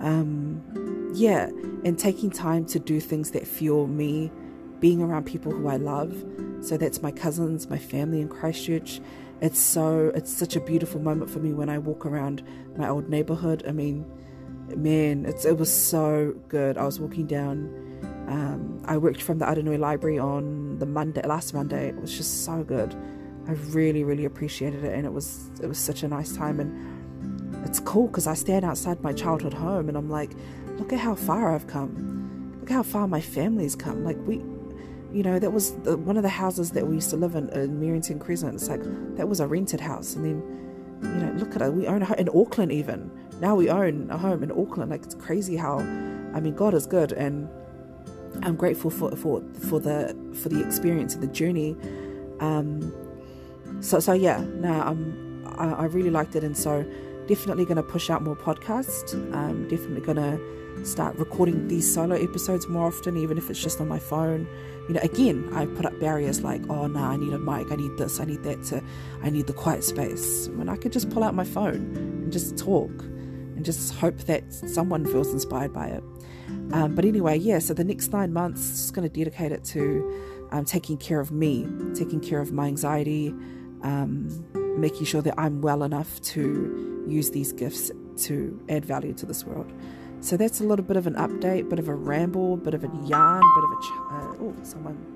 um, 0.00 1.12
yeah, 1.14 1.46
and 1.84 1.96
taking 1.96 2.32
time 2.32 2.66
to 2.66 2.80
do 2.80 2.98
things 2.98 3.30
that 3.30 3.46
fuel 3.46 3.86
me, 3.86 4.32
being 4.80 5.00
around 5.00 5.26
people 5.26 5.52
who 5.52 5.68
I 5.68 5.76
love. 5.76 6.12
So 6.64 6.76
that's 6.76 7.02
my 7.02 7.10
cousins, 7.10 7.68
my 7.68 7.78
family 7.78 8.20
in 8.20 8.28
Christchurch. 8.28 9.00
It's 9.40 9.60
so 9.60 10.10
it's 10.14 10.32
such 10.32 10.56
a 10.56 10.60
beautiful 10.60 11.00
moment 11.00 11.30
for 11.30 11.38
me 11.38 11.52
when 11.52 11.68
I 11.68 11.78
walk 11.78 12.06
around 12.06 12.42
my 12.76 12.88
old 12.88 13.08
neighborhood. 13.08 13.64
I 13.68 13.72
mean, 13.72 14.10
man, 14.74 15.26
it's 15.26 15.44
it 15.44 15.58
was 15.58 15.72
so 15.72 16.34
good. 16.48 16.78
I 16.78 16.84
was 16.84 16.98
walking 16.98 17.26
down. 17.26 17.82
Um, 18.28 18.82
I 18.86 18.96
worked 18.96 19.20
from 19.20 19.38
the 19.38 19.44
Aranui 19.44 19.78
Library 19.78 20.18
on 20.18 20.78
the 20.78 20.86
Monday, 20.86 21.20
last 21.26 21.52
Monday. 21.52 21.88
It 21.88 22.00
was 22.00 22.16
just 22.16 22.44
so 22.44 22.64
good. 22.64 22.94
I 23.46 23.52
really, 23.52 24.02
really 24.02 24.24
appreciated 24.24 24.84
it, 24.84 24.94
and 24.94 25.04
it 25.04 25.12
was 25.12 25.50
it 25.62 25.66
was 25.66 25.78
such 25.78 26.02
a 26.02 26.08
nice 26.08 26.34
time. 26.34 26.60
And 26.60 27.64
it's 27.66 27.80
cool 27.80 28.06
because 28.06 28.26
I 28.26 28.34
stand 28.34 28.64
outside 28.64 29.02
my 29.02 29.12
childhood 29.12 29.54
home 29.54 29.88
and 29.88 29.96
I'm 29.96 30.08
like, 30.08 30.32
look 30.78 30.92
at 30.92 31.00
how 31.00 31.14
far 31.14 31.54
I've 31.54 31.66
come. 31.66 32.56
Look 32.60 32.70
how 32.70 32.82
far 32.82 33.08
my 33.08 33.20
family's 33.20 33.74
come. 33.74 34.04
Like, 34.04 34.16
we, 34.26 34.38
you 35.14 35.22
know, 35.22 35.38
that 35.38 35.52
was 35.52 35.72
the, 35.82 35.96
one 35.96 36.16
of 36.16 36.24
the 36.24 36.28
houses 36.28 36.72
that 36.72 36.86
we 36.86 36.96
used 36.96 37.10
to 37.10 37.16
live 37.16 37.36
in 37.36 37.48
in 37.50 37.80
Merrington 37.80 38.20
Crescent. 38.20 38.54
It's 38.54 38.68
like, 38.68 38.82
that 39.16 39.28
was 39.28 39.38
a 39.38 39.46
rented 39.46 39.80
house. 39.80 40.16
And 40.16 40.24
then, 40.24 40.38
you 41.02 41.24
know, 41.24 41.32
look 41.34 41.54
at 41.54 41.62
it. 41.62 41.72
We 41.72 41.86
own 41.86 42.02
a 42.02 42.04
home 42.04 42.18
in 42.18 42.28
Auckland, 42.28 42.72
even. 42.72 43.10
Now 43.40 43.54
we 43.54 43.70
own 43.70 44.10
a 44.10 44.18
home 44.18 44.42
in 44.42 44.50
Auckland. 44.50 44.90
Like, 44.90 45.04
it's 45.04 45.14
crazy 45.14 45.56
how, 45.56 45.78
I 46.34 46.40
mean, 46.40 46.56
God 46.56 46.74
is 46.74 46.86
good. 46.86 47.12
And 47.12 47.48
I'm 48.42 48.56
grateful 48.56 48.90
for, 48.90 49.14
for, 49.14 49.40
for 49.68 49.78
the, 49.78 50.16
for 50.42 50.48
the 50.48 50.66
experience 50.66 51.14
and 51.14 51.22
the 51.22 51.28
journey. 51.28 51.76
Um, 52.40 52.92
so, 53.80 54.00
so 54.00 54.14
yeah, 54.14 54.44
no, 54.54 54.72
um, 54.80 55.44
I, 55.56 55.66
I 55.72 55.84
really 55.84 56.10
liked 56.10 56.34
it. 56.34 56.42
And 56.42 56.56
so, 56.56 56.84
definitely 57.26 57.64
going 57.64 57.76
to 57.76 57.82
push 57.82 58.10
out 58.10 58.22
more 58.22 58.36
podcasts. 58.36 59.14
Um, 59.34 59.68
definitely 59.68 60.00
going 60.00 60.16
to 60.16 60.84
start 60.84 61.16
recording 61.16 61.68
these 61.68 61.92
solo 61.92 62.16
episodes 62.16 62.68
more 62.68 62.88
often, 62.88 63.16
even 63.16 63.38
if 63.38 63.48
it's 63.50 63.62
just 63.62 63.80
on 63.80 63.88
my 63.88 63.98
phone. 63.98 64.46
You 64.88 64.94
know, 64.94 65.00
again, 65.02 65.48
I 65.54 65.66
put 65.66 65.86
up 65.86 65.98
barriers 65.98 66.42
like, 66.42 66.62
oh 66.68 66.86
no, 66.86 67.00
I 67.00 67.16
need 67.16 67.32
a 67.32 67.38
mic, 67.38 67.72
I 67.72 67.76
need 67.76 67.96
this, 67.96 68.20
I 68.20 68.24
need 68.24 68.42
that, 68.42 68.62
to, 68.64 68.82
I 69.22 69.30
need 69.30 69.46
the 69.46 69.52
quiet 69.54 69.82
space. 69.84 70.48
When 70.48 70.68
I 70.68 70.76
could 70.76 70.92
just 70.92 71.08
pull 71.10 71.24
out 71.24 71.34
my 71.34 71.44
phone 71.44 71.96
and 71.96 72.32
just 72.32 72.58
talk, 72.58 72.90
and 73.56 73.64
just 73.64 73.94
hope 73.94 74.18
that 74.22 74.52
someone 74.52 75.06
feels 75.06 75.32
inspired 75.32 75.72
by 75.72 75.86
it. 75.86 76.02
Um, 76.72 76.94
but 76.94 77.04
anyway, 77.04 77.38
yeah. 77.38 77.60
So 77.60 77.72
the 77.72 77.84
next 77.84 78.12
nine 78.12 78.32
months, 78.32 78.68
just 78.70 78.94
going 78.94 79.08
to 79.08 79.14
dedicate 79.14 79.52
it 79.52 79.64
to 79.66 80.48
um, 80.50 80.64
taking 80.64 80.96
care 80.96 81.20
of 81.20 81.30
me, 81.30 81.66
taking 81.94 82.20
care 82.20 82.40
of 82.40 82.52
my 82.52 82.66
anxiety. 82.66 83.28
Um, 83.82 84.28
making 84.76 85.06
sure 85.06 85.22
that 85.22 85.34
I'm 85.38 85.60
well 85.60 85.82
enough 85.82 86.20
to 86.22 87.04
use 87.08 87.30
these 87.30 87.52
gifts 87.52 87.90
to 88.16 88.60
add 88.68 88.84
value 88.84 89.12
to 89.14 89.26
this 89.26 89.44
world. 89.44 89.72
So 90.20 90.36
that's 90.36 90.60
a 90.60 90.64
little 90.64 90.84
bit 90.84 90.96
of 90.96 91.06
an 91.06 91.14
update, 91.14 91.68
bit 91.68 91.78
of 91.78 91.88
a 91.88 91.94
ramble, 91.94 92.56
bit 92.56 92.74
of 92.74 92.82
a 92.84 92.90
yarn, 93.06 93.42
bit 93.54 93.64
of 93.64 93.70
a. 93.70 93.82
Ch- 93.82 94.10
uh, 94.10 94.44
oh, 94.44 94.54
someone. 94.62 95.10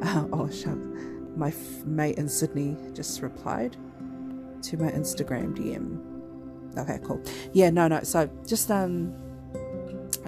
Oh, 0.32 0.48
shuck. 0.50 0.78
My 1.36 1.48
f- 1.48 1.84
mate 1.84 2.18
in 2.18 2.28
Sydney 2.28 2.76
just 2.94 3.20
replied 3.20 3.76
to 4.62 4.76
my 4.76 4.90
Instagram 4.90 5.54
DM. 5.56 6.78
Okay, 6.78 6.98
cool. 7.04 7.20
Yeah, 7.52 7.70
no, 7.70 7.88
no. 7.88 8.02
So 8.02 8.30
just 8.46 8.70
um, 8.70 9.12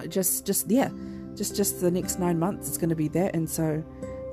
just 0.09 0.45
just 0.45 0.69
yeah, 0.69 0.89
just 1.35 1.55
just 1.55 1.81
the 1.81 1.89
next 1.91 2.19
nine 2.19 2.37
months 2.37 2.67
it's 2.67 2.77
going 2.77 2.89
to 2.89 2.95
be 2.95 3.07
that, 3.09 3.35
and 3.35 3.49
so 3.49 3.83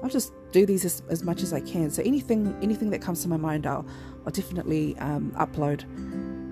I'll 0.03 0.09
just 0.09 0.33
do 0.53 0.65
these 0.65 0.85
as, 0.85 1.03
as 1.09 1.23
much 1.23 1.43
as 1.43 1.53
I 1.53 1.61
can. 1.61 1.91
So 1.91 2.03
anything 2.05 2.57
anything 2.63 2.91
that 2.91 3.01
comes 3.01 3.23
to 3.23 3.29
my 3.29 3.37
mind, 3.37 3.67
I'll 3.67 3.87
I'll 4.25 4.33
definitely 4.33 4.97
um, 4.99 5.33
upload 5.37 5.85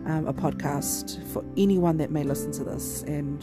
um, 0.09 0.27
a 0.27 0.33
podcast 0.33 1.25
for 1.33 1.45
anyone 1.57 1.97
that 1.99 2.11
may 2.11 2.23
listen 2.23 2.53
to 2.53 2.65
this. 2.65 3.03
And 3.03 3.43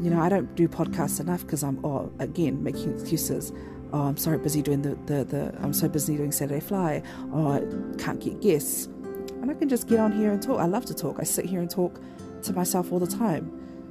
you 0.00 0.10
know, 0.10 0.20
I 0.20 0.28
don't 0.28 0.54
do 0.54 0.68
podcasts 0.68 1.20
enough 1.20 1.42
because 1.42 1.62
I'm 1.62 1.84
oh 1.84 2.12
again 2.18 2.62
making 2.62 2.94
excuses. 2.94 3.52
Oh, 3.92 4.02
I'm 4.02 4.18
so 4.18 4.36
busy 4.36 4.60
doing 4.60 4.82
the, 4.82 4.96
the, 5.06 5.24
the 5.24 5.54
I'm 5.62 5.72
so 5.72 5.88
busy 5.88 6.16
doing 6.16 6.30
Saturday 6.30 6.60
Fly. 6.60 7.02
Oh, 7.32 7.52
I 7.52 7.60
can't 7.96 8.20
get 8.20 8.40
guests. 8.40 8.86
And 8.86 9.50
I 9.50 9.54
can 9.54 9.68
just 9.68 9.88
get 9.88 9.98
on 9.98 10.12
here 10.12 10.30
and 10.30 10.42
talk. 10.42 10.60
I 10.60 10.66
love 10.66 10.84
to 10.86 10.94
talk. 10.94 11.16
I 11.20 11.24
sit 11.24 11.46
here 11.46 11.60
and 11.60 11.70
talk 11.70 11.98
to 12.42 12.52
myself 12.52 12.92
all 12.92 12.98
the 12.98 13.06
time. 13.06 13.50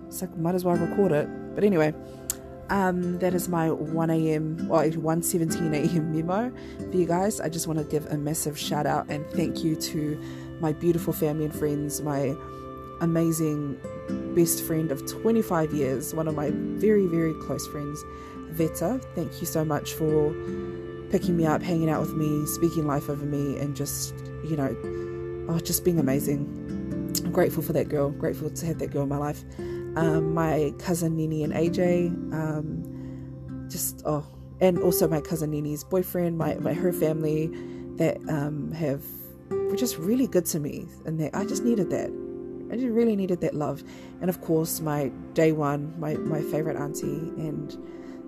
So 0.09 0.25
like 0.25 0.37
might 0.37 0.55
as 0.55 0.63
well 0.63 0.75
record 0.75 1.11
it. 1.11 1.27
But 1.55 1.63
anyway, 1.63 1.93
um, 2.69 3.19
that 3.19 3.34
is 3.34 3.47
my 3.47 3.71
1 3.71 4.10
a.m. 4.10 4.67
or 4.69 4.84
1:17 4.84 5.73
a.m. 5.73 6.15
memo 6.15 6.51
for 6.91 6.97
you 6.97 7.06
guys. 7.06 7.39
I 7.39 7.49
just 7.49 7.67
want 7.67 7.80
to 7.80 7.86
give 7.86 8.06
a 8.08 8.17
massive 8.17 8.58
shout 8.58 8.86
out 8.86 9.10
and 9.10 9.25
thank 9.32 9.63
you 9.63 9.75
to 9.75 10.21
my 10.60 10.73
beautiful 10.73 11.13
family 11.13 11.45
and 11.45 11.56
friends, 11.56 12.01
my 12.01 12.36
amazing 13.01 13.80
best 14.36 14.63
friend 14.63 14.91
of 14.91 15.06
25 15.06 15.73
years, 15.73 16.13
one 16.13 16.27
of 16.27 16.36
my 16.36 16.51
very 16.51 17.06
very 17.08 17.34
close 17.45 17.65
friends, 17.67 18.03
Veta. 18.49 18.99
Thank 19.15 19.39
you 19.39 19.47
so 19.47 19.63
much 19.63 19.93
for 19.93 20.34
picking 21.10 21.38
me 21.38 21.45
up, 21.45 21.62
hanging 21.62 21.89
out 21.89 22.01
with 22.01 22.13
me, 22.13 22.45
speaking 22.47 22.86
life 22.86 23.10
over 23.10 23.25
me, 23.25 23.58
and 23.60 23.75
just 23.75 24.13
you 24.43 24.58
know, 24.58 24.75
oh, 25.49 25.60
just 25.60 25.86
being 25.86 25.99
amazing. 25.99 26.45
I'm 27.23 27.32
grateful 27.32 27.63
for 27.63 27.73
that 27.73 27.89
girl. 27.89 28.10
Grateful 28.12 28.49
to 28.49 28.65
have 28.65 28.80
that 28.80 28.91
girl 28.91 29.03
in 29.03 29.10
my 29.10 29.17
life 29.17 29.43
um, 29.97 30.33
my 30.33 30.73
cousin 30.77 31.15
Nini 31.15 31.43
and 31.43 31.53
AJ, 31.53 32.10
um, 32.31 33.67
just 33.67 34.03
oh, 34.05 34.25
and 34.62 34.77
also 34.79 35.07
my 35.07 35.21
cousin 35.21 35.51
Nini's 35.51 35.83
boyfriend, 35.83 36.38
my, 36.38 36.55
my 36.55 36.73
her 36.73 36.93
family 36.93 37.49
that 37.95 38.17
um, 38.29 38.71
have 38.73 39.01
were 39.49 39.75
just 39.75 39.97
really 39.97 40.27
good 40.27 40.45
to 40.47 40.60
me, 40.60 40.86
and 41.05 41.19
they, 41.19 41.31
I 41.31 41.45
just 41.45 41.63
needed 41.63 41.89
that. 41.89 42.12
I 42.71 42.75
just 42.75 42.88
really 42.88 43.15
needed 43.15 43.41
that 43.41 43.55
love, 43.55 43.83
and 44.21 44.29
of 44.29 44.39
course 44.41 44.81
my 44.81 45.07
day 45.33 45.51
one, 45.51 45.99
my 45.99 46.13
my 46.15 46.41
favorite 46.41 46.77
auntie, 46.77 47.31
and 47.38 47.75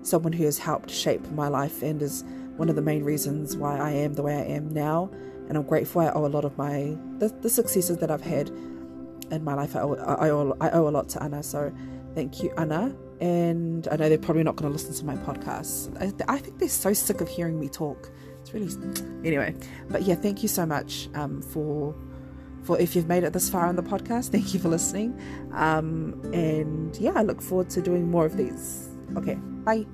someone 0.02 0.32
who 0.32 0.44
has 0.44 0.58
helped 0.58 0.90
shape 0.90 1.24
my 1.30 1.46
life 1.46 1.82
and 1.82 2.02
is 2.02 2.24
one 2.56 2.68
of 2.68 2.74
the 2.74 2.82
main 2.82 3.04
reasons 3.04 3.56
why 3.56 3.78
I 3.78 3.90
am 3.90 4.14
the 4.14 4.22
way 4.22 4.34
I 4.34 4.44
am 4.44 4.70
now. 4.70 5.10
And 5.48 5.58
I'm 5.58 5.64
grateful. 5.64 6.02
I 6.02 6.10
owe 6.10 6.24
a 6.24 6.28
lot 6.28 6.44
of 6.44 6.56
my 6.56 6.96
the, 7.18 7.28
the 7.42 7.50
successes 7.50 7.98
that 7.98 8.10
I've 8.10 8.22
had 8.22 8.50
in 9.30 9.44
my 9.44 9.54
life. 9.54 9.76
I 9.76 9.80
owe, 9.80 9.94
I 9.94 10.30
owe, 10.30 10.56
I 10.60 10.70
owe 10.70 10.88
a 10.88 10.90
lot 10.90 11.08
to 11.10 11.22
Anna. 11.22 11.42
So 11.42 11.72
thank 12.14 12.42
you, 12.42 12.52
Anna. 12.56 12.94
And 13.20 13.86
I 13.90 13.96
know 13.96 14.08
they're 14.08 14.18
probably 14.18 14.42
not 14.42 14.56
going 14.56 14.70
to 14.70 14.72
listen 14.72 14.94
to 14.94 15.04
my 15.04 15.16
podcast. 15.16 15.94
I, 16.00 16.34
I, 16.34 16.38
think 16.38 16.58
they're 16.58 16.68
so 16.68 16.92
sick 16.92 17.20
of 17.20 17.28
hearing 17.28 17.60
me 17.60 17.68
talk. 17.68 18.10
It's 18.40 18.54
really 18.54 18.68
anyway. 19.24 19.54
But 19.88 20.02
yeah, 20.02 20.14
thank 20.14 20.42
you 20.42 20.48
so 20.48 20.64
much 20.64 21.08
um, 21.14 21.42
for 21.42 21.94
for 22.62 22.78
if 22.78 22.94
you've 22.94 23.08
made 23.08 23.24
it 23.24 23.32
this 23.32 23.48
far 23.48 23.66
on 23.66 23.76
the 23.76 23.82
podcast. 23.82 24.30
Thank 24.30 24.54
you 24.54 24.60
for 24.60 24.68
listening. 24.68 25.20
Um, 25.52 26.20
and 26.32 26.96
yeah, 26.96 27.12
I 27.14 27.22
look 27.22 27.42
forward 27.42 27.68
to 27.70 27.82
doing 27.82 28.10
more 28.10 28.24
of 28.24 28.36
these. 28.36 28.88
Okay, 29.16 29.34
bye. 29.34 29.86